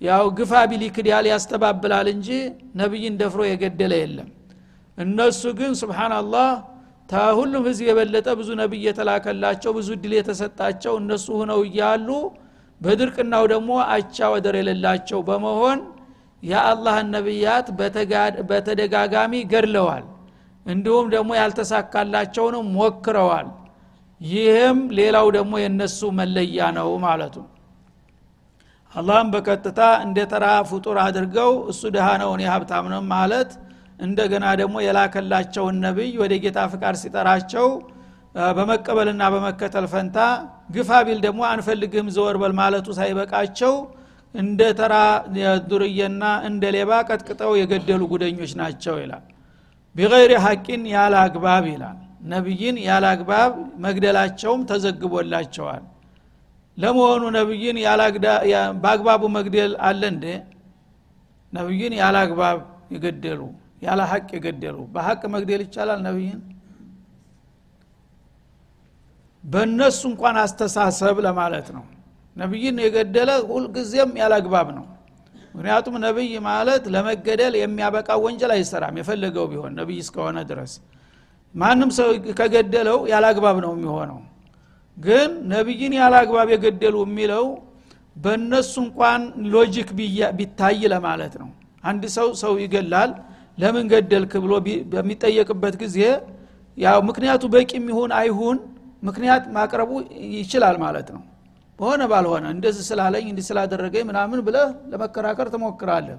ያው 0.00 0.24
ግፋ 0.38 0.52
ቢሊክዲያል 0.70 1.26
ያስተባብላል 1.30 2.06
እንጂ 2.14 2.28
ነቢይን 2.80 3.14
ደፍሮ 3.20 3.40
የገደለ 3.48 3.92
የለም። 4.02 4.28
እነሱ 4.98 5.42
ግን 5.58 5.72
ስብሓናላህ 5.80 6.48
ከሁሉም 7.10 7.64
ህዝብ 7.68 7.84
የበለጠ 7.88 8.28
ብዙ 8.38 8.50
ነቢይ 8.60 8.84
የተላከላቸው 8.88 9.70
ብዙ 9.78 9.88
እድል 9.96 10.12
የተሰጣቸው 10.18 10.94
እነሱ 11.00 11.26
ሁነው 11.40 11.60
እያሉ 11.68 12.08
በድርቅናው 12.80 13.44
ደግሞ 13.52 13.72
አቻ 13.94 14.28
ወደር 14.34 14.56
የሌላቸው 14.60 15.20
በመሆን 15.28 15.80
የአላህን 16.42 17.08
ነቢያት 17.14 17.66
በተደጋጋሚ 18.50 19.32
ገድለዋል። 19.52 20.04
እንዲሁም 20.66 21.06
ደግሞ 21.14 21.30
ያልተሳካላቸውንም 21.38 22.66
ሞክረዋል። 22.76 23.48
ይህም 24.20 24.78
ሌላው 24.98 25.26
ደግሞ 25.36 25.52
የነሱ 25.62 26.00
መለያ 26.18 26.68
ነው 26.76 26.90
ማለቱ። 27.04 27.36
አላህም 28.94 29.28
በቀጥታ 29.34 29.80
እንደ 30.04 30.18
ተራ 30.32 30.46
ፍጡር 30.70 30.96
አድርገው 31.04 31.52
እሱ 31.72 31.82
ድሃ 31.94 32.08
ነው 32.22 32.30
እኔ 32.36 32.42
ሀብታም 32.52 32.86
ነው 32.92 33.02
ማለት 33.14 33.50
እንደገና 34.00 34.46
ደግሞ 34.60 34.76
የላከላቸውን 34.84 35.76
ነቢይ 35.84 36.12
ወደ 36.22 36.32
ጌታ 36.44 36.60
ፍቃድ 36.72 36.96
ሲጠራቸው 37.02 37.66
በመቀበልና 38.56 39.22
በመከተል 39.34 39.86
ፈንታ 39.92 40.18
ግፋ 40.74 40.90
ቢል 41.06 41.18
ደግሞ 41.26 41.40
አንፈልግህም 41.50 42.08
ዘወር 42.16 42.36
በል 42.42 42.52
ማለቱ 42.60 42.86
ሳይበቃቸው 42.98 43.74
እንደ 44.34 44.60
ተራ 44.78 44.94
ዱርዬና 45.70 46.24
እንደ 46.48 46.64
ሌባ 46.76 46.90
ቀጥቅጠው 47.08 47.52
የገደሉ 47.60 48.02
ጉደኞች 48.12 48.52
ናቸው 48.60 48.94
ይላል። 49.02 49.24
ቢገይሪ 49.96 50.32
ሐቂን 50.44 50.82
ያለ 50.94 51.14
አግባብ 51.24 51.64
ይላል። 51.72 51.98
ነቢይን 52.32 52.76
ያለ 52.86 53.04
አግባብ 53.14 53.52
መግደላቸውም 53.84 54.60
ተዘግቦላቸዋል። 54.70 55.82
ለመሆኑ 56.78 57.22
ነቢይን 57.38 57.78
በአግባቡ 58.82 59.22
መግደል 59.36 59.72
አለ 59.88 60.02
እንዴ? 60.12 60.26
ነቢይን 61.52 61.94
ያለ 62.00 62.16
አግባብ 62.24 62.58
የገደሉ 62.94 63.40
ያለ 63.82 64.00
ሀቅ 64.10 64.28
የገደሉ 64.36 64.78
በሀቅ 64.94 65.22
መግደል 65.34 65.60
ይቻላል 65.64 66.00
ነቢይን 66.06 66.40
በእነሱ 69.44 70.00
እንኳን 70.10 70.36
አስተሳሰብ 70.42 71.16
ለማለት 71.26 71.68
ነው 71.76 71.84
ነቢይን 72.36 72.76
የገደለ 72.84 73.30
ሁልጊዜም 73.48 74.10
ያለ 74.20 74.32
አግባብ 74.40 74.68
ነው። 74.76 74.84
ምክንያቱም 75.54 75.94
ነቢይ 76.04 76.34
ማለት 76.46 76.84
ለመገደል 76.94 77.54
የሚያበቃ 77.60 78.10
ወንጀል 78.24 78.52
አይሰራም 78.56 78.94
የፈለገው 79.00 79.46
ቢሆን 79.50 79.72
ነቢይ 79.80 79.98
እስከሆነ 80.04 80.38
ድረስ። 80.50 80.74
ማንም 81.54 81.90
ሰው 81.98 82.08
ከገደለው 82.38 82.98
ያለ 83.12 83.24
አግባብ 83.32 83.56
ነው 83.64 83.72
የሚሆነው። 83.76 84.20
ግን 84.96 85.30
ነቢይን 85.52 85.92
ያለ 85.98 86.14
አግባብ 86.22 86.48
የገደሉ 86.54 86.96
የሚለው 87.06 87.44
በእነሱ 88.16 88.72
እንኳን 88.84 89.20
ሎጂክ 89.54 89.90
ቢታይ 90.38 90.80
ለማለት 90.92 91.34
ነው። 91.42 91.50
አንድ 91.84 92.02
ሰው 92.16 92.28
ሰው 92.42 92.54
ይገላል 92.64 93.12
ለምን 93.58 93.86
ገደልክ 93.92 94.32
ብሎ 94.44 94.52
በሚጠየቅበት 94.92 95.74
ጊዜ 95.82 95.98
ያው 96.78 96.98
ምክንያቱ 97.08 97.42
በቂ 97.54 97.70
የሚሆን 97.78 98.10
አይሁን 98.18 98.58
ምክንያት 99.02 99.44
ማቅረቡ 99.56 99.90
ይችላል 100.38 100.76
ማለት 100.84 101.08
ነው 101.14 101.22
በሆነ 101.82 102.02
ባልሆነ 102.10 102.44
እንደዚህ 102.54 102.84
ስላለኝ 102.88 103.24
እንዲህ 103.30 103.44
ስላደረገኝ 103.46 104.04
ምናምን 104.08 104.40
ብለህ 104.46 104.68
ለመከራከር 104.90 105.48
ትሞክራለህ። 105.54 106.18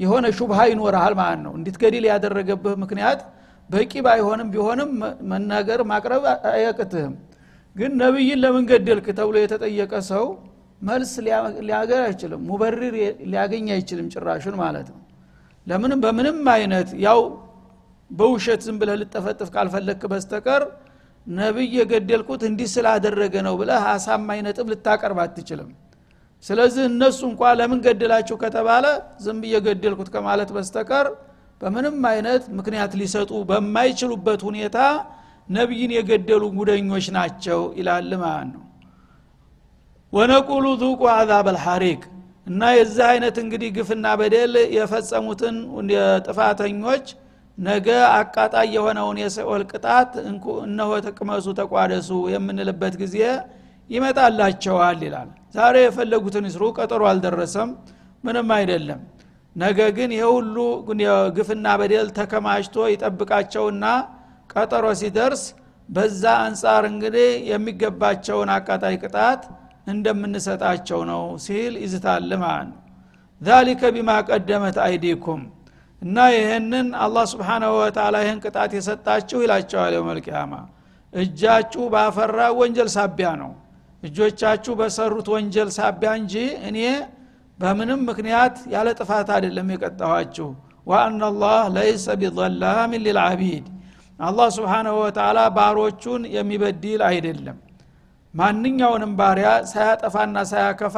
የሆነ 0.00 0.26
شبهة 0.38 0.58
ይኖርሃል 0.70 1.14
ማለት 1.20 1.40
ነው። 1.44 1.52
እንድትገድል 1.58 2.04
ያደረገብህ 2.10 2.74
ምክንያት 2.82 3.20
በቂ 3.70 3.92
ባይሆንም 4.06 4.48
ቢሆንም 4.52 4.90
መናገር 5.30 5.80
ማቅረብ 5.90 6.22
አያቅትህም። 6.50 7.14
ግን 7.76 7.90
ነቢይን 8.02 8.38
ለምን 8.44 8.64
ገደልክ 8.70 9.06
ተብሎ 9.18 9.36
የተጠየቀ 9.40 9.94
ሰው 10.10 10.24
መልስ 10.80 11.12
ሊያገር 11.66 12.02
አይችልም። 12.08 12.42
ሙበሪር 12.50 12.94
ሊያገኝ 13.30 13.66
አይችልም 13.76 14.08
ጭራሹን 14.14 14.56
ማለት 14.62 14.88
ነው። 14.94 15.00
ለምንም 15.66 16.00
በምንም 16.04 16.38
አይነት 16.54 16.90
ያው 17.06 17.20
በውሸት 18.10 18.60
ዝም 18.66 18.76
ብለህ 18.80 18.96
ልጠፈጥፍ 19.02 19.48
ካልፈለክ 19.54 20.04
በስተቀር 20.12 20.62
ነቢይ 21.28 21.72
የገደልኩት 21.78 22.42
እንዲህ 22.48 22.68
ስላደረገ 22.74 23.34
ነው 23.46 23.54
ብለህ 23.60 23.82
አሳማኝ 23.90 24.38
ነጥብ 24.46 24.66
ልታቀርብ 24.72 25.18
አትችልም። 25.24 25.70
ስለዚህ 26.44 26.82
እነሱ 26.90 27.20
እንኳ 27.30 27.42
ለምን 27.58 27.78
ገደላችሁ 27.86 28.36
ከተባለ 28.42 28.84
ዝም 29.24 29.38
ብዬ 29.42 29.54
ገደልኩት 29.66 30.08
ከማለት 30.14 30.50
በስተቀር 30.56 31.06
በምንም 31.60 31.96
አይነት 32.10 32.42
ምክንያት 32.58 32.92
ሊሰጡ 33.00 33.30
በማይችሉበት 33.48 34.40
ሁኔታ 34.48 34.78
ነቢይን 35.48 35.92
የገደሉ 35.96 36.44
ጉደኞች 36.56 37.06
ናቸው 37.16 37.60
ይላል 37.78 38.10
ማለት 38.22 38.48
ነው። 38.54 38.64
ወነቁሉ 40.12 40.66
ዙቁ 40.82 41.00
አዛብ 41.14 41.46
አልሐሪቅ 41.52 42.00
እና 42.46 42.62
የዚህ 42.76 43.04
አይነት 43.12 43.36
እንግዲህ 43.42 43.70
ግፍና 43.76 44.06
በደል 44.20 44.54
የፈጸሙትን 44.76 45.56
ጥፋተኞች 46.26 47.06
ነገ 47.58 47.86
አቃጣይ 48.14 48.68
የሆነውን 48.74 49.16
የሰኦል 49.22 49.62
ቅጣት 49.70 50.10
እነሆ 50.64 50.90
ተቅመሱ 51.06 51.46
ተቋደሱ 51.60 52.10
የምንልበት 52.34 52.94
ጊዜ 53.02 53.16
ይመጣላቸዋል 53.90 54.98
ይላል። 55.06 55.28
ዛሬ 55.54 55.76
የፈለጉትን 55.84 56.46
ይስሩ 56.48 56.64
ቀጠሮ 56.78 57.02
አልደረሰም 57.10 57.70
ምንም 58.24 58.48
አይደለም። 58.56 59.00
ነገ 59.56 59.78
ግን 59.96 60.10
ይህ 60.16 60.24
ሁሉ 60.30 60.56
ግፍና 61.36 61.66
በደል 61.80 62.08
ተከማችቶ 62.18 62.76
ይጠብቃቸውና 62.92 63.84
ቀጠሮ 64.52 64.86
ሲደርስ 65.00 65.42
በዛ 65.88 66.22
አንጻር 66.44 66.82
እንግዲህ 66.90 67.28
የሚገባቸውን 67.50 68.50
አቃጣይ 68.56 68.96
ቅጣት 69.02 69.42
እንደምንሰጣቸው 69.92 71.00
ነው 71.10 71.22
ሲል 71.44 71.74
ይዝታል 71.84 72.30
ማለት 72.42 72.68
ነው። 72.70 72.78
ዛሊከ 73.40 73.90
ቢማ 73.94 74.10
ቀደመት 74.28 74.76
አይዲኩም 74.84 75.42
እና 76.02 76.16
ይህንን 76.34 76.88
አላህ 77.04 77.24
ስብሓናሁ 77.32 77.70
ወተላ 77.80 78.16
ይህን 78.24 78.38
ቅጣት 78.44 78.72
የሰጣችሁ 78.76 79.38
ይላቸዋል 79.44 79.92
የውመልቅያማ 79.96 80.52
እጃችሁ 81.12 81.82
ባፈራ 81.94 82.38
ወንጀል 82.58 82.88
ሳቢያ 82.94 83.28
ነው። 83.42 83.52
እጆቻችሁ 84.02 84.72
በሰሩት 84.80 85.28
ወንጀል 85.34 85.70
ሳቢያ 85.76 86.10
እንጂ 86.20 86.34
እኔ 86.68 86.78
በምንም 87.58 88.00
ምክንያት 88.10 88.56
ያለ 88.74 88.88
ጥፋት 88.98 89.28
አይደለም 89.36 89.70
የቀጣኋችሁ። 89.74 90.48
ወአናላህ 90.86 91.62
ለይሰ 91.76 92.06
ቢዘላሚን 92.20 93.02
ሊልዓቢድ። 93.06 93.66
አላህ 94.18 94.48
ስብሓናሁ 94.56 94.94
ወተላ 95.02 95.38
ባሮቹን 95.56 96.22
የሚበድል 96.36 97.02
አይደለም። 97.08 97.58
ማንኛውንም 98.34 99.12
ባሪያ 99.18 99.50
ሳያጠፋና 99.70 100.38
ሳያከፋ 100.50 100.96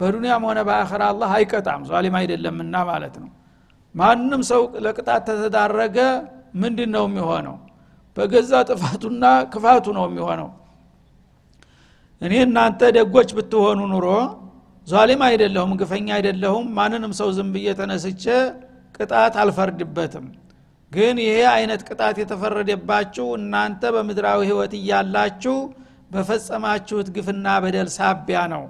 በዱንያም 0.00 0.44
ሆነ 0.48 0.58
በአኸራ 0.68 1.02
አላህ 1.12 1.30
አይቀጣም። 1.38 1.82
ዛሊም 1.90 2.16
አይደለምና 2.20 2.76
ማለት 2.90 3.16
ነው 3.22 3.30
ማንም 3.98 4.42
ሰው 4.50 4.62
ለቅጣት 4.84 5.22
ተተዳረገ 5.28 5.98
ምንድን 6.62 6.90
ነው 6.96 7.04
የሚሆነው? 7.08 7.56
በገዛ 8.16 8.52
ጥፋቱና 8.68 9.24
ክፋቱ 9.52 9.86
ነው 9.96 10.04
የሚሆነው። 10.08 10.48
እኔ 12.22 12.32
እናንተ 12.46 12.80
ደጎች 12.96 13.30
ብትሆኑ 13.38 13.80
ኑሮ 13.92 14.06
ዛሊም 14.86 15.22
አይደለሁም 15.26 15.72
ግፈኛ 15.80 16.08
አይደለሁም 16.16 16.66
ማንንም 16.76 17.12
ሰው 17.18 17.28
ዝም 17.36 17.48
ብዬ 17.54 17.74
ተነስቼ 17.80 18.24
ቅጣት 18.94 19.34
አልፈርድበትም። 19.42 20.26
ግን 20.92 21.16
ይሄ 21.24 21.38
አይነት 21.54 21.80
ቅጣት 21.88 22.16
የተፈረደባችሁ 22.22 23.26
እናንተ 23.38 23.82
በምድራዊ 23.94 24.40
ህይወት 24.50 24.72
እያላችሁ 24.78 25.56
በፈጸማችሁት 26.12 27.08
ግፍና 27.16 27.46
በደል 27.64 27.88
ሳቢያ 27.96 28.40
ነው። 28.54 28.62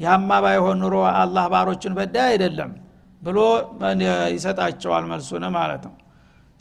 ያማ 0.00 0.30
ባይሆን 0.44 0.78
ኑሮ 0.82 0.94
አላህ 1.14 1.44
ባሮችን 1.52 1.92
በዳይ 1.98 2.26
አይደለም 2.30 2.70
ብሎ 3.22 3.38
ይሰጣቸዋል 4.34 5.04
መልሱን 5.10 5.44
ማለት 5.56 5.82
ነው። 5.88 5.94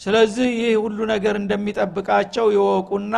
ስለዚህ 0.01 0.49
ይህ 0.59 0.73
ሁሉ 0.83 0.99
ነገር 1.13 1.35
እንደሚጠብቃቸው 1.41 2.45
ይወቁና 2.55 3.15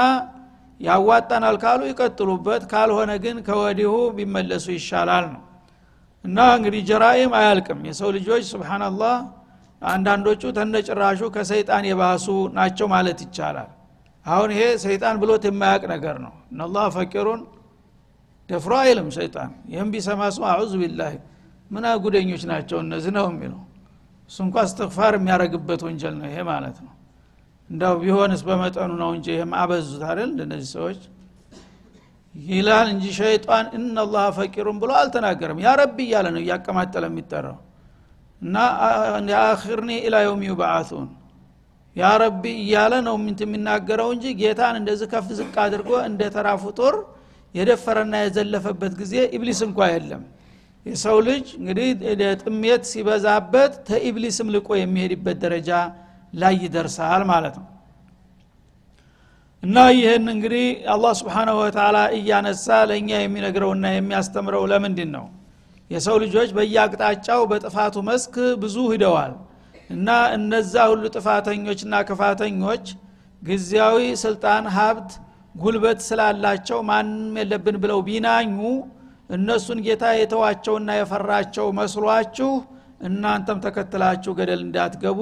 ያዋጣናል 0.79 1.55
ካሉ 1.63 1.81
ይቀጥሉበት 1.89 2.63
ካልሆነ 2.71 3.11
ግን 3.23 3.37
ከወዲሁ 3.47 3.91
ቢመለሱ 4.17 4.65
ይሻላል 4.75 5.25
ነው። 5.33 5.41
እና 6.23 6.37
እንግዲህ 6.57 6.81
ጀራኢም 6.89 7.31
አያልቅም። 7.39 7.79
የሰው 7.89 8.09
ልጆች 8.17 8.43
ስብናላህ 8.51 9.15
አንዳንዶቹ 9.81 10.41
ተነጭራሹ 10.57 11.21
ከሰይጣን 11.35 11.85
የባሱ 11.89 12.25
ናቸው 12.57 12.87
ማለት 12.93 13.19
ይቻላል። 13.25 13.69
አሁን 14.25 14.49
ይሄ 14.55 14.63
ሰይጣን 14.83 15.15
ብሎት 15.21 15.43
የማያቅ 15.47 15.83
ነገር 15.93 16.15
ነው። 16.25 16.33
እነላህ 16.53 16.85
ፈቂሩን 16.95 17.41
ደፍሮ 18.49 18.73
አይልም 18.83 19.07
ሰይጣን። 19.17 19.51
ይህም 19.71 19.89
ቢሰማ 19.93 20.21
ሰው 20.35 20.45
አዑዙ 20.51 20.71
ቢላህ 20.81 21.11
ምን 21.73 21.85
ጉደኞች 22.03 22.43
ናቸው 22.51 22.77
እነዚህ 22.85 23.11
ነው 23.17 23.25
የሚለው። 23.31 23.61
እሱ 24.29 24.37
እንኳ 24.45 24.57
እስትግፋር 24.67 25.13
የሚያደረግበት 25.17 25.81
ወንጀል 25.87 26.13
ነው 26.19 26.27
ይሄ 26.29 26.37
ማለት 26.49 26.77
ነው። 26.85 26.91
እንዳው 27.69 27.93
ቢሆንስ 28.01 28.41
በመጠኑ 28.47 28.91
ነው 29.01 29.09
እንጂ 29.15 29.27
ይህም 29.35 29.51
አበዙት 29.61 30.03
አይደል? 30.09 30.29
እንደነዚህ 30.33 30.69
ሰዎች 30.75 30.99
ይላል 32.35 32.87
እንጂ 32.93 33.05
ሸይጣን 33.17 33.65
እናላህ 33.77 34.25
ፈቂሩን 34.37 34.77
ብሎ 34.81 34.91
አልተናገርም 34.99 35.59
ያ 35.65 35.71
ረቢ 35.81 35.97
እያለ 36.07 36.27
ነው 36.35 36.41
እያቀማጠለ 36.43 37.03
የሚጠራው። 37.11 37.57
እና 38.41 38.55
አክርኒ 39.43 39.89
ኢላ 40.05 40.15
የውም 40.25 40.41
ዩብዓቱን 40.49 41.07
ያ 41.95 42.05
ረቢ 42.21 42.43
እያለ 42.61 42.93
ነው 43.07 43.15
ምንት 43.23 43.39
የሚናገረው 43.45 44.07
እንጂ 44.15 44.25
ጌታን 44.39 44.75
እንደዚህ 44.79 45.07
ከፍ 45.11 45.27
ዝቅ 45.39 45.53
አድርጎ 45.65 45.91
እንደ 46.07 46.21
ተራ 46.35 46.47
ፍጡር 46.63 46.95
የደፈረና 47.55 48.13
የዘለፈበት 48.23 48.93
ጊዜ 49.01 49.15
ኢብሊስ 49.37 49.59
እንኳ 49.67 49.87
የለም 49.91 50.23
የሰው 50.85 51.17
ልጅ 51.27 51.45
እንግዲህ 51.59 51.89
ጥሜት 52.41 52.83
ሲበዛበት 52.89 53.73
ተኢብሊስም 53.89 54.47
ልቆ 54.55 54.69
የሚሄድበት 54.77 55.37
ደረጃ 55.43 55.69
ላይ 56.33 56.55
ይደርሳል 56.63 57.23
ማለት 57.31 57.55
ነው። 57.61 57.67
እና 59.63 59.77
ይህን 59.95 60.25
እንግዲህ 60.33 60.65
አላህ 60.93 61.11
ስብሓናሁ 61.19 61.55
ወተላ 61.61 61.97
እያነሳ 62.17 62.67
ለእኛ 62.89 63.09
የሚነግረውና 63.19 63.85
የሚያስተምረው 63.93 64.63
ለምንድን 64.71 65.09
ነው? 65.15 65.25
የሰው 65.91 66.15
ልጆች 66.23 66.49
በየአቅጣጫው 66.57 67.41
በጥፋቱ 67.51 67.95
መስክ 68.09 68.33
ብዙ 68.63 68.75
ሂደዋል። 68.93 69.33
እና 69.89 70.09
እነዛ 70.37 70.73
ሁሉ 70.91 71.03
ጥፋተኞችና 71.15 71.93
ክፋተኞች 72.09 72.85
ጊዜያዊ 73.41 73.97
ስልጣን 74.23 74.65
ሀብት 74.75 75.09
ጉልበት 75.55 75.99
ስላላቸው 76.07 76.79
ማንም 76.89 77.33
የለብን 77.41 77.77
ብለው 77.83 77.99
ቢናኙ 78.07 78.59
እነሱን 79.29 79.79
ጌታ 79.85 80.05
የተዋቸውና 80.17 80.89
የፈራቸው 80.97 81.67
መስሏችሁ 81.77 82.49
እናንተም 83.07 83.59
ተከትላችሁ 83.65 84.31
ገደል 84.39 84.61
እንዳትገቡ 84.65 85.19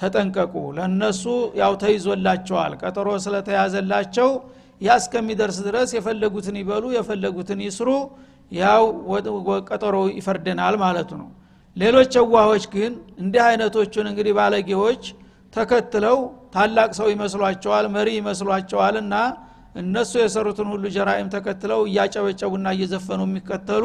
ተጠንቀቁ። 0.00 0.54
ለእነሱ 0.76 1.22
ያው 1.60 1.72
ተይዞላቸዋል። 1.82 2.72
ቀጠሮ 2.82 3.08
ስለተያዘላቸው 3.24 4.28
ያ 4.80 4.96
እስከሚደርስ 5.00 5.58
ድረስ 5.66 5.90
የፈለጉትን 5.96 6.56
ይበሉ 6.60 6.84
የፈለጉትን 6.96 7.60
ይስሩ። 7.66 7.88
ያው 8.52 8.84
ቀጠሮ 9.70 9.96
ይፈርደናል 10.18 10.76
ማለቱ 10.84 11.10
ነው። 11.20 11.28
ሌሎች 11.76 12.12
የዋሆች 12.18 12.64
ግን 12.72 12.92
እንዲህ 13.22 13.42
አይነቶቹን 13.48 14.06
እንግዲህ 14.10 14.32
ባለጌዎች 14.38 15.02
ተከትለው 15.52 16.16
ታላቅ 16.54 16.90
ሰው 16.98 17.08
ይመስሏቸዋል 17.12 17.86
መሪ 17.94 18.08
ይመስሏቸዋል 18.18 18.96
እና 19.02 19.14
እነሱ 19.74 20.12
የሰሩትን 20.20 20.68
ሁሉ 20.72 20.84
ጀራኢም 20.94 21.28
ተከትለው 21.34 21.80
እያጨበጨቡና 21.88 22.68
እየዘፈኑ 22.76 23.20
የሚከተሉ 23.28 23.84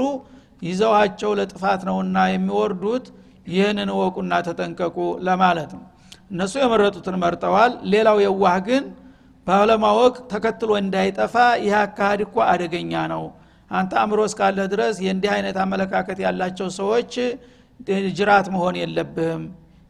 ይዘዋቸው 0.62 1.32
ለጥፋት 1.40 1.82
ነውና 1.90 2.18
የሚወርዱት 2.32 3.06
ይህንን 3.48 3.90
እወቁና 3.96 4.34
ተጠንቀቁ 4.48 4.98
ለማለት 5.28 5.72
ነው። 5.78 5.84
እነሱ 6.32 6.54
የመረጡትን 6.62 7.18
መርጠዋል። 7.24 7.74
ሌላው 7.94 8.18
የዋህ 8.24 8.58
ግን 8.68 8.86
ባለማወቅ 9.48 10.16
ተከትሎ 10.32 10.72
እንዳይጠፋ 10.82 11.36
ይህ 11.64 11.76
አካሃድ 11.82 12.22
እኮ 12.26 12.36
አደገኛ 12.52 12.94
ነው። 13.14 13.24
አንተ 13.72 13.92
አእምሮ 14.02 14.20
እስካለህ 14.30 14.68
ድረስ 14.74 14.96
የእንዲህ 15.06 15.32
አይነት 15.36 15.58
አመለካከት 15.64 16.18
ያላቸው 16.26 16.68
ሰዎች 16.80 17.14
ጅራት 18.18 18.48
መሆን 18.56 18.76
የለብህም። 18.82 19.44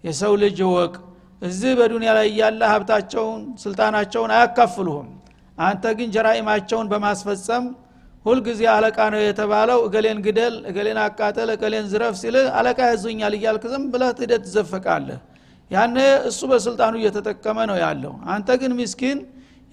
የሰው 0.03 0.33
ልጅ 0.43 0.57
ወቅ 0.71 0.93
እዚህ 1.41 1.71
በዱንያ 1.79 2.11
ላይ 2.17 2.27
እያለ 2.31 2.61
ሀብታቸውን 2.73 3.41
ስልጣናቸውን 3.63 4.31
አያካፍሉህም 4.35 5.09
አንተ 5.57 5.83
ግን 5.97 6.09
ጀራኢማቸውን 6.15 6.87
በማስፈጸም 6.91 7.65
ሁልጊዜ 8.25 8.61
አለቃ 8.73 8.97
ነው 9.13 9.21
የተባለው። 9.23 9.79
እገሌን 9.87 10.19
ግደል 10.25 10.55
እገሌን 10.69 10.99
አቃተል 11.03 11.49
እገሌን 11.55 11.85
ዝረፍ 11.91 12.15
ሲልህ 12.21 12.45
አለቃ 12.59 12.79
ያዙኛል 12.91 13.33
እያልክ 13.37 13.63
ዝም 13.73 13.83
ብለህ 13.93 14.11
ትደት 14.19 14.43
ትዘፈቃለህ። 14.47 15.19
ያነ 15.71 15.97
እሱ 16.29 16.39
በስልጣኑ 16.51 16.93
እየተጠቀመ 17.01 17.57
ነው 17.69 17.77
ያለው። 17.83 18.13
አንተ 18.33 18.49
ግን 18.61 18.71
ምስኪን 18.79 19.19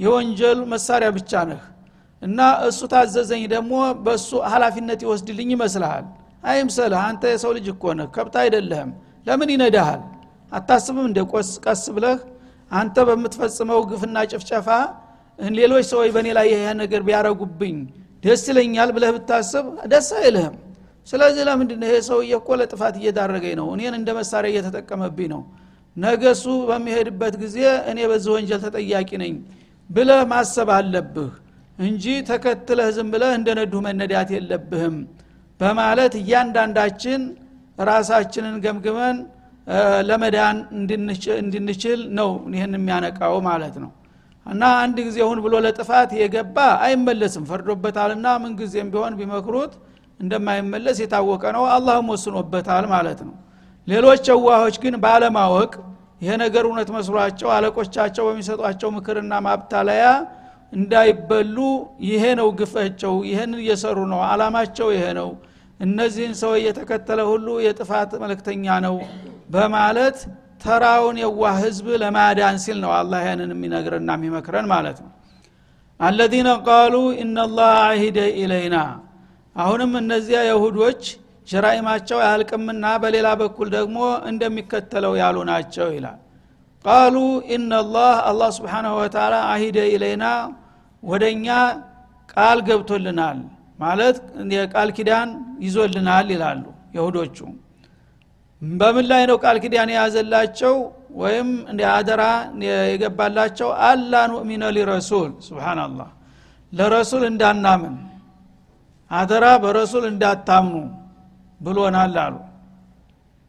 የወንጀል 0.00 0.58
መሳሪያ 0.72 1.08
ብቻ 1.16 1.32
ነህ 1.50 1.62
እና 2.22 2.38
እሱ 2.68 2.80
ታዘዘኝ 2.92 3.42
ደግሞ 3.52 3.72
በእሱ 4.04 4.30
ሀላፊነት 4.52 5.00
ይወስድልኝ 5.04 5.48
ይመስልሃል። 5.54 6.04
አይምሰልህ 6.44 7.00
አንተ 7.08 7.22
የሰው 7.32 7.52
ልጅ 7.56 7.66
እኮ 7.74 7.84
ነህ 7.98 8.06
ከብት 8.14 8.34
አይደለህም። 8.42 8.90
ለምን 9.26 9.48
ይነዳሃል? 9.54 10.00
አታስብም 10.52 11.04
እንደ 11.08 11.20
ቆስ 11.32 11.50
ቀስ 11.64 11.82
ብለህ 11.96 12.18
አንተ 12.70 12.96
በምትፈጽመው 13.08 13.80
ግፍና 13.90 14.16
ጭፍጨፋ 14.32 14.68
ሌሎች 15.56 15.84
ሰዎች 15.92 16.10
በእኔ 16.14 16.28
ላይ 16.38 16.46
ይህ 16.52 16.62
ነገር 16.82 17.00
ቢያረጉብኝ 17.06 17.76
ደስ 18.24 18.42
ይለኛል 18.50 18.90
ብለህ 18.96 19.10
ብታስብ 19.16 19.64
ደስ 19.92 20.08
አይልህም። 20.18 20.56
ስለዚህ 21.06 21.42
ለምንድን 21.48 21.80
ይሄ 21.86 21.94
ሰውዬ 22.08 22.32
ለጥፋት 22.60 22.94
እየዳረገኝ 23.00 23.54
ነው? 23.60 23.68
እኔን 23.74 23.94
እንደ 23.98 24.08
መሳሪያ 24.18 24.50
እየተጠቀመብኝ 24.52 25.28
ነው። 25.34 25.42
ነገ 25.96 26.22
እሱ 26.34 26.44
በሚሄድበት 26.68 27.34
ጊዜ 27.42 27.56
እኔ 27.90 27.98
በዚህ 28.10 28.30
ወንጀል 28.34 28.60
ተጠያቂ 28.66 29.10
ነኝ 29.22 29.34
ብለህ 29.90 30.20
ማሰብ 30.32 30.68
አለብህ 30.76 31.32
እንጂ 31.78 32.04
ተከትለህ 32.30 32.88
ዝም 32.96 33.08
ብለህ 33.14 33.32
እንደ 33.38 33.48
ነዱህ 33.58 33.80
መነዳት 33.86 34.30
የለብህም 34.36 34.96
በማለት 35.60 36.14
እያንዳንዳችን 36.20 37.20
ራሳችንን 37.84 38.56
ገምግመን 38.64 39.16
ለመዳን 40.08 40.56
እንድንችል 41.40 42.00
ነው 42.18 42.30
ይህን 42.54 42.72
የሚያነቃው 42.78 43.34
ማለት 43.48 43.76
ነው 43.82 43.90
እና 44.46 44.62
አንድ 44.82 44.96
ጊዜ 45.06 45.18
ሁን 45.28 45.38
ብሎ 45.44 45.54
ለጥፋት 45.64 46.10
የገባ 46.20 46.56
አይመለስም። 46.84 47.44
ፈርዶበታልና 47.50 48.26
ምን 48.42 48.52
ጊዜም 48.60 48.88
ቢሆን 48.94 49.14
ቢመክሩት 49.20 49.72
እንደማይመለስ 50.20 50.96
የታወቀ 51.02 51.44
ነው። 51.56 51.64
አላህም 51.74 52.08
ወስኖበታል 52.12 52.84
ማለት 52.92 53.20
ነው። 53.28 53.34
ሌሎች 53.88 54.20
ጨዋሆች 54.28 54.76
ግን 54.82 54.94
ባለማወቅ 55.04 55.72
ይሄ 56.22 56.32
ነገር 56.42 56.64
እውነት 56.68 56.88
መስሏቸው 56.96 57.48
አለቆቻቸው 57.54 58.24
በሚሰጧቸው 58.28 58.90
ምክርና 58.96 59.32
ማብታለያ 59.46 60.04
እንዳይበሉ 60.72 61.56
ይሄ 62.08 62.24
ነው 62.40 62.48
ግፈቸው 62.60 63.14
ይህን 63.30 63.52
እየሰሩ 63.58 63.98
ነው 64.12 64.20
አላማቸው 64.28 64.88
ይሄ 64.94 65.04
ነው 65.18 65.30
እነዚህን 65.80 66.34
ሰው 66.40 66.52
እየተከተለ 66.58 67.20
ሁሉ 67.30 67.48
የጥፋት 67.64 68.10
መልእክተኛ 68.22 68.66
ነው 68.86 68.96
በማለት 69.54 70.18
ተራውን 70.62 71.16
የዋህ 71.22 71.56
ህዝብ 71.64 71.86
ለማዳን 72.02 72.56
ሲል 72.64 72.78
ነው 72.84 72.92
አላህ 72.98 73.20
ያንን 73.28 73.50
የሚነግረና 73.54 74.10
የሚመክረን 74.18 74.66
ማለት 74.72 74.98
ነው። 75.04 75.10
አለዚነ 76.00 76.48
ቃሉ 76.66 76.94
ኢነላህ 77.22 77.72
አሂደ 77.86 78.18
ኢለይና። 78.40 78.76
አሁንም 79.56 79.92
እነዚያ 80.00 80.38
የሁዶች 80.48 81.02
ሸራኢማቸው 81.48 82.18
አያልቅምና 82.24 82.84
በሌላ 83.02 83.28
በኩል 83.40 83.68
ደግሞ 83.76 83.98
እንደሚከተለው 84.30 85.14
ያሉ 85.22 85.38
ናቸው 85.50 85.88
ይላል። 85.96 86.18
ቃሉ 86.84 87.16
ኢነላህ 87.56 88.14
አላህ 88.30 88.50
ስብሓናሁ 88.58 88.94
ወተላ 89.00 89.34
አሂደ 89.50 89.78
ኢለይና 89.94 90.24
ወደ 91.02 91.24
እኛ 91.34 91.48
ቃል 92.32 92.58
ገብቶልናል 92.68 93.38
ማለት 93.78 94.16
የቃል 94.56 94.90
ኪዳን 94.96 95.28
ይዞልናል 95.64 96.28
ይላሉ 96.34 96.64
የሁዶቹ 96.96 97.38
በምን 98.62 99.04
ላይ 99.10 99.22
ነው 99.30 99.36
ቃል 99.42 99.56
ኪዳን 99.62 99.90
የያዘላቸው? 99.92 100.74
ወይም 101.14 101.48
እንደ 101.70 101.80
አደራ 101.96 102.22
የገባላቸው? 102.90 103.68
አላ 103.86 104.12
ኑእሚነ 104.30 104.62
ሊረሱል። 104.76 105.30
ስብናላህ 105.46 106.10
ለረሱል 106.72 107.24
እንዳናምን 107.30 107.94
አደራ 109.10 109.46
በረሱል 109.64 110.04
እንዳታምኑ 110.10 110.76
ብሎናል 111.60 112.14
አሉ። 112.24 112.36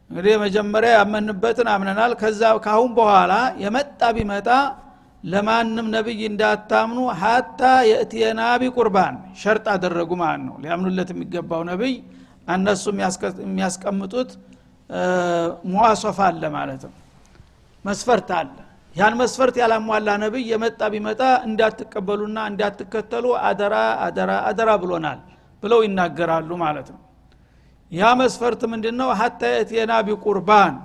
እንግዲህ 0.09 0.33
መጀመሪያ 0.43 0.89
ያመንበትን 0.97 1.67
አምነናል። 1.73 2.11
ከዛ 2.21 2.41
ካሁን 2.65 2.91
በኋላ 2.97 3.33
የመጣ 3.63 4.01
ቢመጣ 4.17 4.49
ለማንም 5.23 5.87
ነቢይ 5.95 6.21
እንዳታምኑ 6.31 6.99
ሀታ 7.21 7.61
የእትየና 7.89 8.41
ቢቁርባን። 8.61 9.15
ሸርጥ 9.41 9.65
አደረጉ 9.73 10.11
ማለት 10.21 10.43
ነው። 10.47 10.55
ሊያምኑለት 10.63 11.11
የሚገባው 11.13 11.61
ነቢይ 11.71 11.95
እነሱ 12.47 12.83
የሚያስቀምጡት 13.45 14.31
ሙዋሶፍ 15.71 16.17
አለ 16.25 16.43
ማለት 16.55 16.81
ነው። 16.87 16.93
መስፈርት 17.85 18.29
አለ። 18.37 18.49
ያን 18.95 19.13
መስፈርት 19.19 19.55
ያላሟላ 19.61 20.09
ነቢይ 20.23 20.43
የመጣ 20.51 20.81
ቢመጣ 20.93 21.21
እንዳትቀበሉና 21.47 22.39
እንዳትከተሉ 22.49 23.25
አደራ 23.47 23.75
አደራ 24.05 24.31
አደራ 24.49 24.69
ብሎናል 24.83 25.19
ብለው 25.63 25.79
ይናገራሉ 25.85 26.49
ማለት 26.63 26.87
ነው። 26.93 26.99
ያ 27.91 28.11
መስፈርት 28.21 28.61
ምንድን 28.71 28.95
ነው 29.01 29.09
ሀታ 29.19 29.41
የእትየና 29.53 29.93
ቢቁርባን 30.07 30.75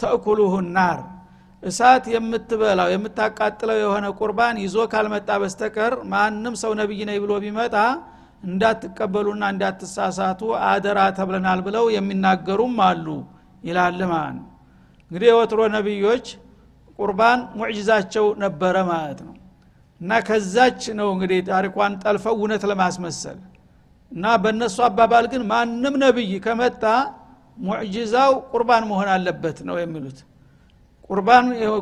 ተእኩሉሁ 0.00 0.54
ናር። 0.76 1.00
እሳት 1.62 2.04
የምትበላው 2.14 2.88
የምታቃጥለው 2.92 3.78
የሆነ 3.82 4.06
ቁርባን 4.18 4.56
ይዞ 4.64 4.76
ካልመጣ 4.92 5.28
በስተቀር 5.42 5.94
ማንም 6.12 6.54
ሰው 6.62 6.72
ነቢይ 6.80 7.00
ነኝ 7.08 7.18
ብሎ 7.24 7.32
ቢመጣ 7.44 7.74
እንዳትቀበሉና 8.44 9.44
እንዳትሳሳቱ 9.52 10.40
አደራ 10.68 10.98
ተብለናል 11.18 11.60
ብለው 11.66 11.84
የሚናገሩም 11.96 12.76
አሉ 12.88 13.06
ይላል 13.64 14.00
ማለት 14.10 14.34
ነው። 14.38 14.46
እንግዲህ 15.10 15.28
የወትሮ 15.30 15.60
ነቢዮች 15.76 16.26
ቁርባን 16.98 17.40
ሙዕጅዛቸው 17.58 18.26
ነበረ 18.42 18.76
ማለት 18.90 19.18
ነው። 19.26 19.34
እና 20.00 20.12
ከዛች 20.26 20.82
ነው 20.98 21.08
እንግዲህ 21.14 21.38
ታሪኳን 21.48 21.92
ጠልፈው 22.02 22.34
እውነት 22.38 22.62
ለማስመሰል 22.70 23.38
እና 24.12 24.24
በእነሱ 24.42 24.76
አባባል 24.88 25.24
ግን 25.32 25.42
ማንም 25.50 25.94
ነቢይ 26.02 26.32
ከመጣ 26.44 26.82
ሙዕጅዛው 27.58 28.32
ቁርባን 28.52 28.84
መሆን 28.90 29.08
አለበት 29.14 29.58
ነው 29.68 29.76
የሚሉት። 29.82 30.18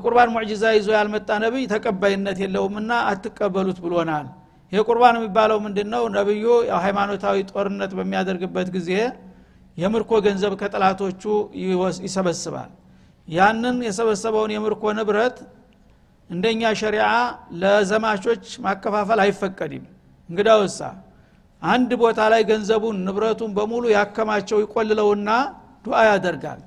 ቁርባን 0.05 0.31
ሙዕጅዛ 0.35 0.65
ይዞ 0.77 0.89
ያልመጣ 0.97 1.29
ነቢይ 1.45 1.65
ተቀባይነት 1.73 2.39
የለውምና 2.45 2.93
አትቀበሉት 3.11 3.79
ብሎናል። 3.85 4.27
ይሄ 4.73 4.83
ቁርባን 4.89 5.17
የሚባለው 5.19 5.59
ምንድን 5.65 5.89
ነው 5.95 6.03
ነቢዩ 6.17 6.45
ሃይማኖታዊ 6.85 7.37
ጦርነት 7.51 7.93
በሚያደርግበት 7.99 8.69
ጊዜ 8.77 8.91
የምርኮ 9.79 10.13
ገንዘብ 10.27 10.53
ከጠላቶቹ 10.61 11.23
ይሰበስባል። 12.07 12.71
ያንን 13.29 13.77
የሰበሰበውን 13.87 14.53
የምርኮ 14.55 14.85
ንብረት 14.99 15.37
እንደኛ 16.31 16.63
ሸሪዓ 16.81 17.07
ለዘማቾች 17.63 18.45
ማከፋፈል 18.65 19.21
አይፈቀድም። 19.25 19.85
እንግዳውሳ 20.29 20.81
አንድ 21.63 21.91
ቦታ 22.03 22.21
ላይ 22.33 22.43
ገንዘቡን 22.51 22.97
ንብረቱን 23.07 23.51
በሙሉ 23.57 23.85
ያከማቸው 23.95 24.59
ይቆልለውና 24.63 25.31
ዱዓ 25.85 25.99
ያደርጋል። 26.09 26.61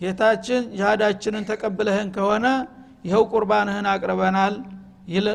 ጌታችን 0.00 0.62
ጅሃዳችንን 0.74 1.44
ተቀብለህን 1.50 2.08
ከሆነ 2.16 2.46
ይኸው 3.04 3.24
ቁርባንህን 3.32 3.86
አቅርበናል 3.92 4.54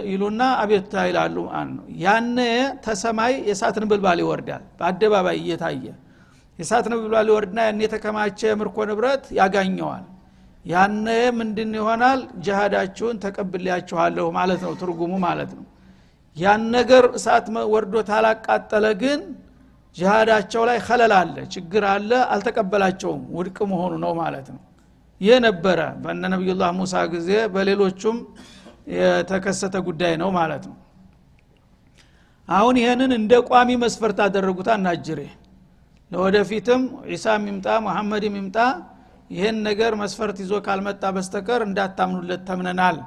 ይሉና 0.10 0.42
አቤቱታ 0.62 0.96
ይላሉ። 1.10 1.36
ማለት 1.52 1.70
ያነ 2.04 2.38
ተሰማይ 2.86 3.34
የእሳት 3.48 3.78
ንብልባል 3.84 4.20
ይወርዳል። 4.24 4.64
በአደባባይ 4.80 5.38
እየታየ 5.42 5.86
የእሳት 6.60 6.86
ንብልባል 6.92 7.28
ይወርድና 7.32 7.60
ያን 7.68 7.80
የተከማቸ 7.86 8.40
የምርኮ 8.50 8.78
ንብረት 8.90 9.24
ያጋኘዋል 9.40 10.04
ያነ 10.66 11.08
ምንድን 11.38 11.72
ይሆናል? 11.78 12.20
ጅሃዳችሁን 12.46 13.16
ተቀብሌያችኋለሁ 13.24 14.26
ማለት 14.38 14.62
ነው 14.66 14.74
ትርጉሙ 14.82 15.14
ማለት 15.26 15.52
ነው። 15.58 15.66
ያን 16.38 16.62
ነገር 16.76 17.04
እሳት 17.18 17.46
ወርዶ 17.74 17.96
ታላቃጠለ 18.10 18.86
ግን 19.02 19.20
ጅሃዳቸው 19.96 20.62
ላይ 20.70 20.78
ከለል 20.86 21.14
አለ 21.18 21.36
ችግር 21.54 21.84
አለ 21.92 22.12
አልተቀበላቸውም። 22.34 23.22
ውድቅ 23.36 23.58
መሆኑ 23.72 23.94
ነው 24.06 24.14
ማለት 24.22 24.48
ነው። 24.54 24.62
ይህ 25.22 25.38
ነበረ 25.46 25.80
በእነ 26.04 26.24
ነቢዩላህ 26.34 26.70
ሙሳ 26.80 27.04
ጊዜ 27.14 27.30
በሌሎቹም 27.54 28.18
የተከሰተ 28.96 29.76
ጉዳይ 29.88 30.14
ነው 30.22 30.30
ማለት 30.40 30.64
ነው። 30.70 30.78
አሁን 32.48 32.76
ይህንን 32.82 33.12
እንደ 33.20 33.34
ቋሚ 33.50 33.70
መስፈርት 33.84 34.18
አደረጉት 34.26 34.70
አናጅሬ 34.76 35.20
ለወደፊትም 36.14 36.82
ዒሳ 37.12 37.26
ሚምጣ 37.44 37.68
መሐመድ 37.86 38.24
ሚምጣ 38.34 38.58
ይህን 39.32 39.58
ነገር 39.68 39.92
መስፈርት 40.02 40.38
ይዞ 40.44 40.54
ካልመጣ 40.66 41.04
በስተቀር 41.16 41.62
እንዳታምኑለት 41.68 42.42
ተምነናል 42.50 42.98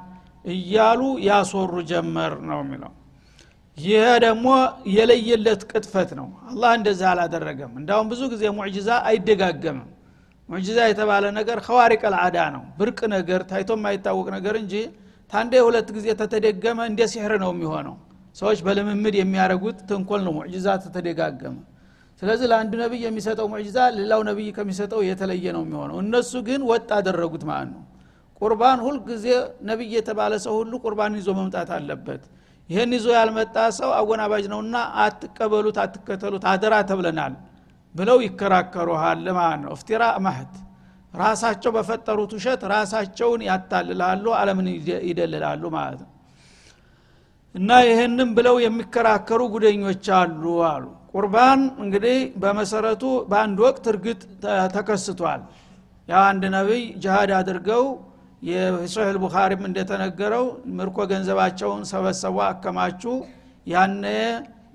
እያሉ 0.45 1.01
ያስወሩ 1.27 1.73
ጀመር 1.91 2.33
ነው 2.49 2.59
የሚለው። 2.63 2.91
ይህ 3.77 4.05
ደግሞ 4.23 4.47
የለየለት 4.93 5.61
ቅጥፈት 5.71 6.09
ነው። 6.19 6.27
አላህ 6.49 6.71
እንደዛ 6.77 7.01
አላደረገም። 7.11 7.73
እንዳሁም 7.81 8.07
ብዙ 8.11 8.21
ጊዜ 8.33 8.43
ሙዕጅዛ 8.57 8.89
አይደጋገምም። 9.09 9.87
ሙዕጅዛ 10.49 10.79
የተባለ 10.89 11.25
ነገር 11.37 11.57
ከዋሪቅ 11.65 12.01
አልዓዳ 12.09 12.37
ነው። 12.55 12.63
ብርቅ 12.79 12.99
ነገር 13.15 13.41
ታይቶ 13.49 13.71
የማይታወቅ 13.77 14.27
ነገር 14.37 14.55
እንጂ 14.61 14.73
ታንዴ 15.31 15.53
ሁለት 15.67 15.89
ጊዜ 15.97 16.07
ተተደገመ 16.19 16.79
እንደ 16.91 17.01
ሲሕር 17.13 17.33
ነው 17.43 17.51
የሚሆነው። 17.55 17.95
ሰዎች 18.35 18.59
በልምምድ 18.65 19.15
የሚያደርጉት 19.19 19.77
ተንኮል 19.89 20.21
ነው 20.27 20.33
ሙዕጅዛ 20.37 20.67
ተተደጋገመ 20.83 21.55
ስለዚህ 22.21 22.47
ለአንድ 22.51 22.73
ነቢይ 22.81 23.01
የሚሰጠው 23.05 23.47
ሙዕጅዛ 23.51 23.77
ሌላው 23.97 24.21
ነቢይ 24.29 24.47
ከሚሰጠው 24.55 25.01
የተለየ 25.07 25.45
ነው 25.55 25.63
የሚሆነው። 25.65 25.97
እነሱ 26.03 26.31
ግን 26.47 26.61
ወጥ 26.69 26.89
አደረጉት 26.97 27.43
ማለት 27.49 27.69
ነው። 27.75 27.83
ቁርባን 28.41 28.79
ሁልጊዜ 28.85 29.25
ነቢይ 29.69 29.91
የተባለ 29.97 30.33
ሰው 30.45 30.55
ሁሉ 30.59 30.73
ቁርባን 30.85 31.13
ይዞ 31.19 31.29
መምጣት 31.39 31.69
አለበት። 31.77 32.23
ይህን 32.69 32.91
ይዞ 32.97 33.07
ያልመጣ 33.17 33.57
ሰው 33.77 33.89
አወናባጅ 33.99 34.45
ነውና 34.53 34.75
አትቀበሉት 35.03 35.77
አትከተሉት 35.83 36.45
አደራ 36.51 36.73
ተብለናል 36.89 37.35
ብለው 37.95 38.17
ይከራከሩሃል 38.25 39.25
ማለት 39.39 39.61
ነው። 39.63 39.71
እፍቲራ 39.77 40.03
ማህት 40.25 40.53
ራሳቸው 41.13 41.71
በፈጠሩት 41.75 42.31
ውሸት 42.37 42.61
ራሳቸውን 42.73 43.41
ያታልላሉ 43.47 44.25
አለምን 44.39 44.67
ይደልላሉ 45.09 45.63
ማለት 45.77 46.01
ነው። 46.05 46.11
እና 47.55 47.71
ይህንም 47.87 48.29
ብለው 48.37 48.55
የሚከራከሩ 48.65 49.41
ጉደኞች 49.53 50.05
አሉ 50.17 50.43
አሉ 50.69 50.85
ቁርባን 51.13 51.61
እንግዲህ 51.83 52.17
በመሰረቱ 52.41 53.03
በአንድ 53.29 53.57
ወቅት 53.65 53.85
እርግጥ 53.91 54.19
ተከስቷል። 54.75 55.41
ያ 56.09 56.15
አንድ 56.27 56.43
ነቢይ 56.55 56.83
ጅሃድ 57.03 57.31
አድርገው 57.37 57.83
የሶሒህ 58.41 59.11
ልቡኻሪም 59.15 59.61
እንደተነገረው 59.69 60.45
ምርኮ 60.77 60.97
ገንዘባቸውን 61.11 61.81
ሰበሰቡ 61.91 62.35
አከማቹ። 62.47 63.03
ያነ 63.67 64.03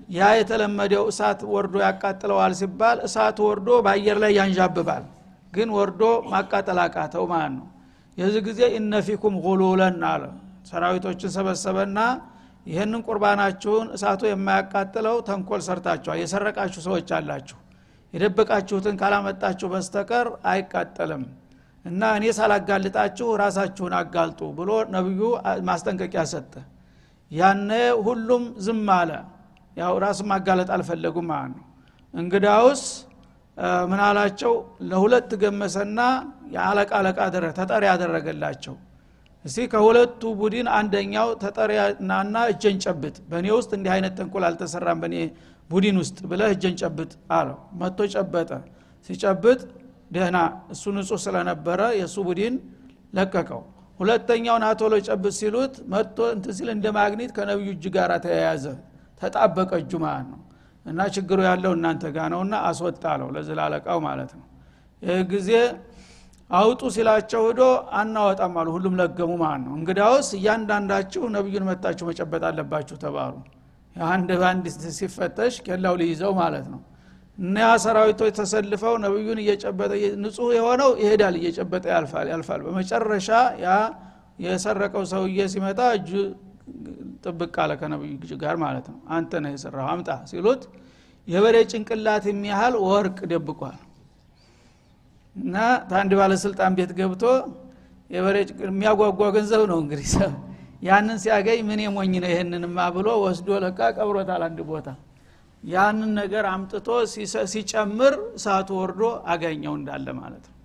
ያ 0.09 0.29
የተለመደው 0.37 1.03
እሳት 1.11 1.41
ወርዶ 1.53 1.75
ያቃጥለዋል 1.85 2.53
ሲባል 2.59 2.97
እሳት 3.07 3.37
ወርዶ 3.45 3.69
በአየር 3.85 4.17
ላይ 4.23 4.31
ያንዣብባል 4.39 5.03
ግን 5.53 5.69
ወርዶ 5.77 6.01
ማቃጠል 6.31 6.79
አቃተው 6.83 7.25
ማለት 7.31 7.53
ነው። 7.57 7.67
የዚህ 8.17 8.41
ጊዜ 8.47 8.61
እነፊኩም 8.79 9.35
ጉሉለን 9.45 10.01
አለ። 10.11 10.23
ሰራዊቶችን 10.69 11.31
ሰበሰበና 11.35 11.99
ይህንን 12.65 13.01
ቁርባናችሁን 13.07 13.87
እሳቱ 13.95 14.21
የማያቃጥለው 14.27 15.15
ተንኮል 15.27 15.61
ሰርታችኋል። 15.67 16.17
የሰረቃችሁ 16.21 16.81
ሰዎች 16.85 17.09
አላችሁ። 17.17 17.57
የደበቃችሁትን 18.13 18.95
ካላመጣችሁ 19.01 19.67
በስተቀር 19.73 20.27
አይቃጠልም 20.45 21.23
እና 21.85 22.01
እኔ 22.17 22.25
ሳላጋልጣችሁ 22.37 23.27
ራሳችሁን 23.41 23.93
አጋልጡ 23.99 24.41
ብሎ 24.59 24.71
ነቢዩ 24.95 25.21
ማስጠንቀቂያ 25.69 26.23
ሰጠ። 26.33 26.53
ያነ 27.31 27.71
ሁሉም 28.05 28.43
ዝም 28.65 28.87
አለ። 28.97 29.11
ያው 29.77 29.93
ራሱን 30.03 30.27
ማጋለጥ 30.31 30.69
አልፈለጉም 30.75 31.27
ማለት 31.31 31.53
ነው። 31.55 31.65
እንግዳውስ 32.13 32.83
ምን 33.89 34.01
አላቸው? 34.05 34.53
ለሁለት 34.89 35.31
ገመሰና 35.41 35.99
የአለቃ 36.53 36.91
አለቃ 36.99 37.17
ተጠሪ 37.59 37.83
ያደረገላቸው 37.91 38.75
እስቲ 39.45 39.65
ከሁለቱ 39.71 40.21
ቡድን 40.39 40.67
አንደኛው 40.75 41.29
ተጠሪናና 41.41 42.35
እጀን 42.51 42.77
ጨብጥ። 42.83 43.15
በእኔ 43.29 43.47
ውስጥ 43.57 43.71
እንዲህ 43.77 43.91
አይነት 43.95 44.13
ተንኮል 44.19 44.43
አልተሰራም 44.49 44.99
በእኔ 45.03 45.15
ቡድን 45.69 45.97
ውስጥ 46.01 46.17
ብለህ 46.31 46.49
እጀን 46.55 46.75
ጨብጥ 46.81 47.11
አለው። 47.37 47.57
መጥቶ 47.81 47.99
ጨበጠ። 48.13 48.51
ሲጨብጥ 49.09 49.59
ደህና 50.11 50.37
እሱ 50.73 50.83
ንጹህ 50.95 51.19
ስለነበረ 51.25 51.81
የእሱ 51.99 52.15
ቡድን 52.27 52.55
ለቀቀው። 53.13 53.61
ሁለተኛውን 53.99 54.63
አቶሎ 54.69 54.93
ጨብጥ 55.07 55.33
ሲሉት 55.39 55.73
መጥቶ 55.91 56.17
እንትን 56.35 56.53
ሲል 56.57 56.69
እንደ 56.75 56.85
ማግኔት 56.97 57.31
ከነቢዩ 57.37 57.69
እጅ 57.75 57.85
ጋር 57.95 58.11
ተያያዘ። 58.25 58.65
ተጣበቀ 59.21 59.71
እጁ 59.83 59.91
ማለት 60.05 60.27
ነው። 60.31 60.39
እና 60.85 61.01
ችግሩ 61.15 61.39
ያለው 61.47 61.71
እናንተ 61.77 62.03
ጋ 62.15 62.27
ነውና 62.33 62.55
አስወጣ 62.69 63.03
አለው 63.13 63.27
ማለት 64.07 64.31
ነው። 64.39 64.45
ይህ 65.01 65.21
ጊዜ 65.31 65.49
አውጡ 66.49 66.81
ሲላቸው 66.95 67.41
ሂዶ 67.47 67.61
አናወጣም 67.99 68.55
አሉ። 68.59 68.67
ሁሉም 68.75 68.95
ለገሙ 68.99 69.31
ማለት 69.41 69.61
ነው። 69.65 69.73
እንግዳውስ 69.77 70.27
እያንዳንዳችሁ 70.37 71.23
ነቢዩን 71.35 71.65
መታችሁ 71.69 72.05
መጨበጥ 72.09 72.43
አለባችሁ 72.49 72.97
ተባሉ። 73.03 73.35
አንድ 73.95 74.29
በአንድ 74.39 74.65
ሲፈተሽ 74.97 75.55
ኬላው 75.65 75.95
ሊይዘው 76.01 76.31
ማለት 76.41 76.65
ነው። 76.73 76.81
እና 77.37 77.57
ሰራዊቶች 77.83 78.33
ተሰልፈው 78.39 78.95
ነቢዩን 79.03 79.39
እየጨበጠ 79.43 79.91
ንጹህ 80.23 80.49
የሆነው 80.57 80.91
ይሄዳል 81.01 81.35
እየጨበጠ 81.39 81.85
ያልፋል 81.93 82.27
ያልፋል። 82.33 82.61
በመጨረሻ 82.67 83.29
ያ 83.63 83.69
የሰረቀው 84.45 85.03
ሰውዬ 85.11 85.39
ሲመጣ 85.53 85.79
እጁ 85.97 86.11
ጥብቅ 87.25 87.55
አለ 87.63 87.71
ከነቢዩ 87.79 88.13
ጋር 88.43 88.55
ማለት 88.63 88.85
ነው። 88.91 88.99
አንተ 89.15 89.41
ነህ 89.43 89.51
የሰራው 89.55 89.87
አምጣ 89.93 90.09
ሲሉት 90.31 90.63
የበሬ 91.27 91.57
ጭንቅላት 91.71 92.23
የሚያህል 92.29 92.75
ወርቅ 92.85 93.17
ደብቋል 93.31 93.77
እና 95.35 95.55
ታንድ 95.89 96.11
ባለስልጣን 96.19 96.73
ቤት 96.77 96.91
ገብቶ 96.97 97.23
የበሬ 98.09 98.37
የሚያጓጓ 98.65 99.21
ገንዘብ 99.35 99.61
ነው 99.71 99.77
እንግዲህ 99.83 100.07
ሰው 100.15 100.31
ያንን 100.83 101.17
ሲያገኝ 101.23 101.59
ምን 101.67 101.79
የሞኝ 101.83 102.13
ነው 102.23 102.29
ይህንንማ 102.31 102.77
ብሎ 102.95 103.09
ወስዶ 103.23 103.49
ለቃ 103.63 103.79
ቀብሮታል 103.97 104.41
አንድ 104.47 104.59
ቦታ። 104.69 104.87
ያንን 105.63 106.11
ነገር 106.19 106.45
አምጥቶ 106.51 106.87
ሲጨምር 107.51 108.13
እሳቱ 108.37 108.69
ወርዶ 108.79 109.01
አገኘው 109.33 109.73
እንዳለ 109.79 110.07
ማለት 110.19 110.43
ነው። 110.45 110.57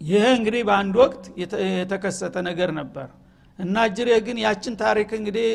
ይህ 0.00 0.24
እንግዲህ 0.36 0.62
በአንድ 0.68 0.94
ወቅት 1.02 1.24
የተከሰተ 1.42 2.36
ነገር 2.48 2.70
ነበር። 2.80 3.08
እና 3.58 3.76
ጅሬ 3.96 4.10
ግን 4.26 4.38
ያችን 4.44 4.74
ታሪክ 4.82 5.10
እንግዲህ 5.18 5.48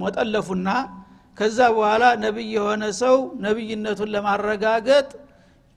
ሞጠለፉና 0.00 0.68
ከዛ 1.36 1.58
በኋላ 1.74 2.04
ነቢይ 2.24 2.48
የሆነ 2.56 2.84
ሰው 3.00 3.16
ነቢይነቱን 3.44 4.10
ለማረጋገጥ 4.14 5.08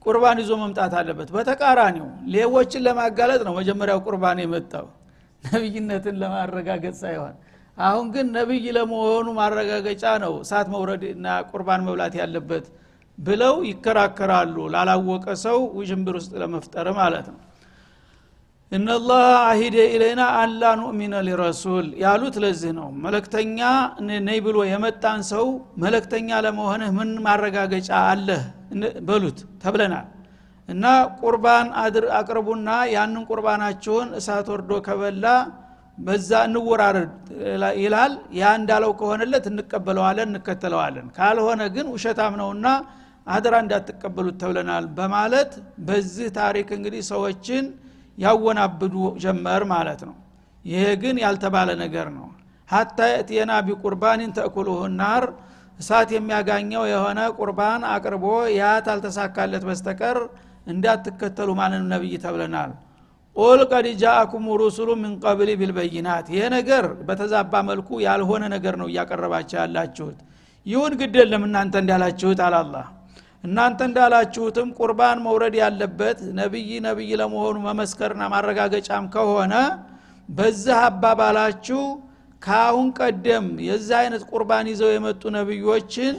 ቁርባን 0.06 0.38
ይዞ 0.42 0.52
መምጣት 0.62 0.94
አለበት። 1.00 1.30
በተቃራኒው 1.36 2.06
ሌቦችን 2.34 2.84
ለማጋለጥ 2.88 3.42
ነው 3.48 3.54
መጀመሪያው 3.60 4.00
ቁርባን 4.08 4.40
የመጣው። 4.44 4.86
ነቢይነትን 5.44 6.16
ለማረጋገጥ 6.22 6.96
ሳይሆን 7.02 7.36
አሁን 7.78 8.08
ግን 8.14 8.28
ነቢይ 8.36 8.66
ለመሆኑ 8.78 9.28
ማረጋገጫ 9.38 10.04
ነው 10.24 10.34
እሳት 10.42 10.68
መውረድ 10.74 11.04
እና 11.12 11.28
ቁርባን 11.52 11.84
መብላት 11.86 12.16
ያለበት 12.22 12.66
ብለው 13.18 13.56
ይከራከራሉ 13.70 14.56
ላላወቀ 14.74 15.26
ሰው 15.44 15.60
ውዥንብር 15.78 16.16
ውስጥ 16.20 16.32
ለመፍጠር 16.42 16.88
ማለት 17.00 17.28
ነው። 17.32 17.40
እነላህ 18.72 19.22
አሂደ 19.46 19.76
ኢለይና 19.94 20.24
አላ 20.40 20.64
ኑእሚነ 20.80 21.16
ሊረሱል 21.28 21.88
ያሉት 22.04 22.36
ለዚህ 22.44 22.72
ነው። 22.80 22.88
መለክተኛ 23.06 23.60
ነይ 24.28 24.40
ብሎ 24.46 24.58
የመጣን 24.70 25.22
ሰው 25.32 25.46
መለክተኛ 25.84 26.30
ለመሆንህ 26.46 26.92
ምን 26.98 27.12
ማረጋገጫ 27.26 27.90
አለህ 28.10 28.44
በሉት 29.08 29.40
ተብለናል። 29.64 30.08
እና 30.70 30.86
ቁርባን 31.22 31.68
አቅርቡና 32.20 32.70
ያንን 32.96 33.24
ቁርባናችሁን 33.30 34.10
እሳት 34.20 34.48
ወርዶ 34.54 34.72
ከበላ 34.88 35.26
በዛ 35.98 36.32
እንወራረድ 36.48 37.14
ይላል። 37.82 38.12
ያ 38.40 38.52
እንዳለው 38.60 38.92
ከሆነለት 39.00 39.46
እንቀበለዋለን 39.52 40.30
እንከተለዋለን። 40.32 41.08
ካልሆነ 41.18 41.62
ግን 41.76 41.88
ውሸታም 41.96 42.36
ነውና 42.42 42.68
አድራ 43.28 43.56
እንዳትቀበሉት 43.64 44.36
ተብለናል 44.42 44.86
በማለት 44.98 45.52
በዚህ 45.88 46.28
ታሪክ 46.40 46.70
እንግዲህ 46.78 47.02
ሰዎችን 47.12 47.66
ያወናብዱ 48.18 48.94
ጀመር 49.24 49.64
ማለት 49.74 50.02
ነው። 50.08 50.16
ይሄ 50.66 50.86
ግን 51.02 51.16
ያልተባለ 51.24 51.70
ነገር 51.84 52.08
ነው። 52.18 52.28
ሀታ 52.70 52.98
የእትየና 53.12 53.52
ቢቁርባንን 53.68 54.32
ተእኩሉሁ 54.38 54.80
ናር 55.00 55.24
እሳት 55.80 56.10
የሚያጋኘው 56.16 56.84
የሆነ 56.92 57.20
ቁርባን 57.38 57.82
አቅርቦ 57.92 58.26
ያ 58.56 58.70
ታልተሳካለት 58.88 59.64
በስተቀር 59.70 60.18
እንዳትከተሉ 60.68 61.50
ማንን 61.60 61.84
ነብይ 61.92 62.14
ተብለናል። 62.24 62.72
ቁል 63.36 63.60
ቀድ 63.72 63.86
ጃአኩም 64.02 64.46
ሩሱሉ 64.62 64.90
ምን 65.02 65.12
ቀብል 65.24 65.50
ቢልበይናት። 65.60 66.26
ይሄ 66.34 66.44
ነገር 66.56 66.86
በተዛባ 67.08 67.54
መልኩ 67.70 68.00
ያልሆነ 68.06 68.44
ነገር 68.56 68.76
ነው 68.82 68.88
እያቀረባቸው 68.92 69.58
ያላችሁት። 69.62 70.18
ይሁን 70.68 70.94
ግድ 71.00 71.16
የለም 71.20 71.44
እናንተ 71.48 71.76
እንዳላችሁት 71.84 72.40
አላላህ 72.48 72.86
እናንተ 73.44 73.80
እንዳላችሁትም 73.90 74.70
ቁርባን 74.80 75.20
መውረድ 75.26 75.56
ያለበት 75.62 76.20
ነቢይ 76.40 76.72
ነቢይ 76.88 77.12
ለመሆኑ 77.22 77.56
መመስከርና 77.68 78.24
ማረጋገጫም 78.34 79.06
ከሆነ 79.14 79.54
በዚህ 80.30 80.80
አባባላችሁ 80.88 81.82
ከአሁን 82.42 82.90
ቀደም 83.00 83.48
የዚህ 83.68 83.96
አይነት 84.02 84.24
ቁርባን 84.32 84.68
ይዘው 84.72 84.92
የመጡ 84.94 85.22
ነቢዮችን 85.38 86.16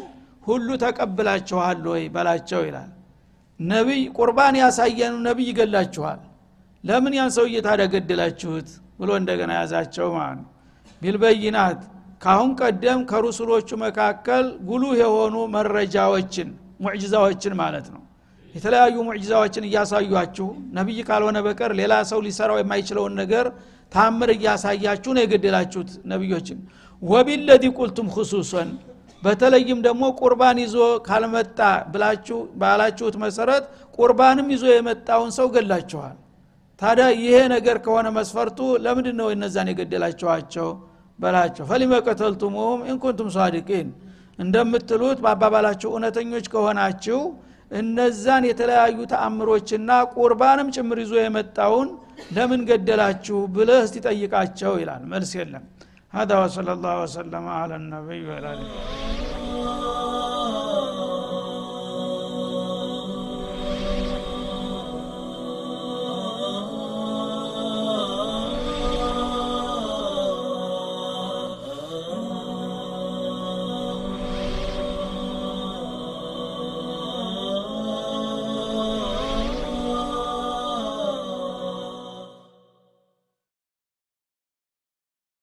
ሁሉ 0.47 0.69
ተቀብላችኋል 0.83 1.81
ወይ 1.93 2.03
በላቸው 2.15 2.61
ይላል። 2.67 2.91
ነቢይ 3.61 4.03
ቁርባን 4.19 4.55
ያሳየኑ 4.63 5.15
ነቢይ 5.29 5.49
ይገላችኋል። 5.51 6.21
ለምን 6.85 7.15
ያን 7.19 7.31
ሰው 7.37 7.47
ታዲያ 7.67 7.87
ገደላችሁት 7.95 8.69
ብሎ 9.01 9.11
እንደገና 9.21 9.51
ያዛቸው 9.59 10.09
ማለት 10.17 10.39
ነው። 10.39 10.49
ቢልበይናት 11.03 11.81
ካሁን 12.23 12.51
ቀደም 12.61 13.01
ከሩሱሎቹ 13.11 13.69
መካከል 13.83 14.47
ጉሉህ 14.69 14.95
የሆኑ 15.03 15.37
መረጃዎችን 15.55 16.49
ሙዕጅዛዎችን 16.81 17.55
ማለት 17.63 17.87
ነው። 17.95 18.03
የተለያዩ 18.55 18.97
ሙዕጅዛዎችን 19.09 19.65
እያሳዩችሁ 19.69 20.47
ነቢይ 20.73 21.01
ካልሆነ 21.09 21.39
በቀር 21.47 21.73
ሌላ 21.81 21.95
ሰው 22.11 22.21
ሊሰራው 22.27 22.59
የማይችለውን 22.61 23.15
ነገር 23.23 23.47
ታምር 23.93 24.31
እያሳያችሁ 24.35 25.11
ነው 25.17 25.23
የገደላችሁት 25.25 25.91
ነቢዮችን 26.13 26.59
ወቢለዚ 27.03 27.65
ቁልቱም 27.79 28.09
ክሱሰን 28.15 28.71
በተለይም 29.23 29.79
ደግሞ 29.87 30.03
ቁርባን 30.21 30.59
ይዞ 30.65 30.77
ካልመጣ 31.07 31.59
ብላችሁ 31.93 32.39
ባላችሁት 32.61 33.17
መሰረት 33.25 33.65
ቁርባንም 33.99 34.47
ይዞ 34.55 34.65
የመጣውን 34.73 35.31
ሰው 35.39 35.49
ገላችኋል 35.57 36.17
ታዲያ 36.83 37.07
ይሄ 37.23 37.37
ነገር 37.55 37.77
ከሆነ 37.85 38.09
መስፈርቱ 38.19 38.59
ለምንድን 38.85 39.17
ነው 39.21 39.29
እነዛን 39.35 39.69
የገደላችኋቸው 39.71 40.69
በላቸው? 41.19 41.65
ፈሊመ 41.71 41.93
ቀተልቱሙሁም 42.07 42.81
ኢንኩንቱም 42.91 43.29
ሷዲቂን 43.35 43.89
እንደምትሉት 44.39 45.19
በአባባላችሁ 45.25 45.89
እውነተኞች 45.93 46.47
ከሆናችሁ 46.53 47.19
እነዛን 47.80 48.44
የተለያዩ 48.50 48.98
ተአምሮችና 49.14 49.90
ቁርባንም 50.16 50.68
ጭምር 50.76 51.00
ይዞ 51.04 51.14
የመጣውን 51.24 51.90
ለምን 52.36 52.62
ገደላችሁ 52.70 53.40
ብለህ 53.56 53.82
እስቲ 53.88 53.98
ጠይቃቸው 54.10 54.76
ይላል 54.84 55.04
መልስ 55.14 55.34
የለም 55.42 55.66
هذا 56.14 56.36
وصلى 56.44 56.72
الله 56.78 56.96
وسلم 57.04 57.44
على 57.60 57.76
النبي 57.82 58.22
وعلى 58.30 58.50
اله 58.54 58.70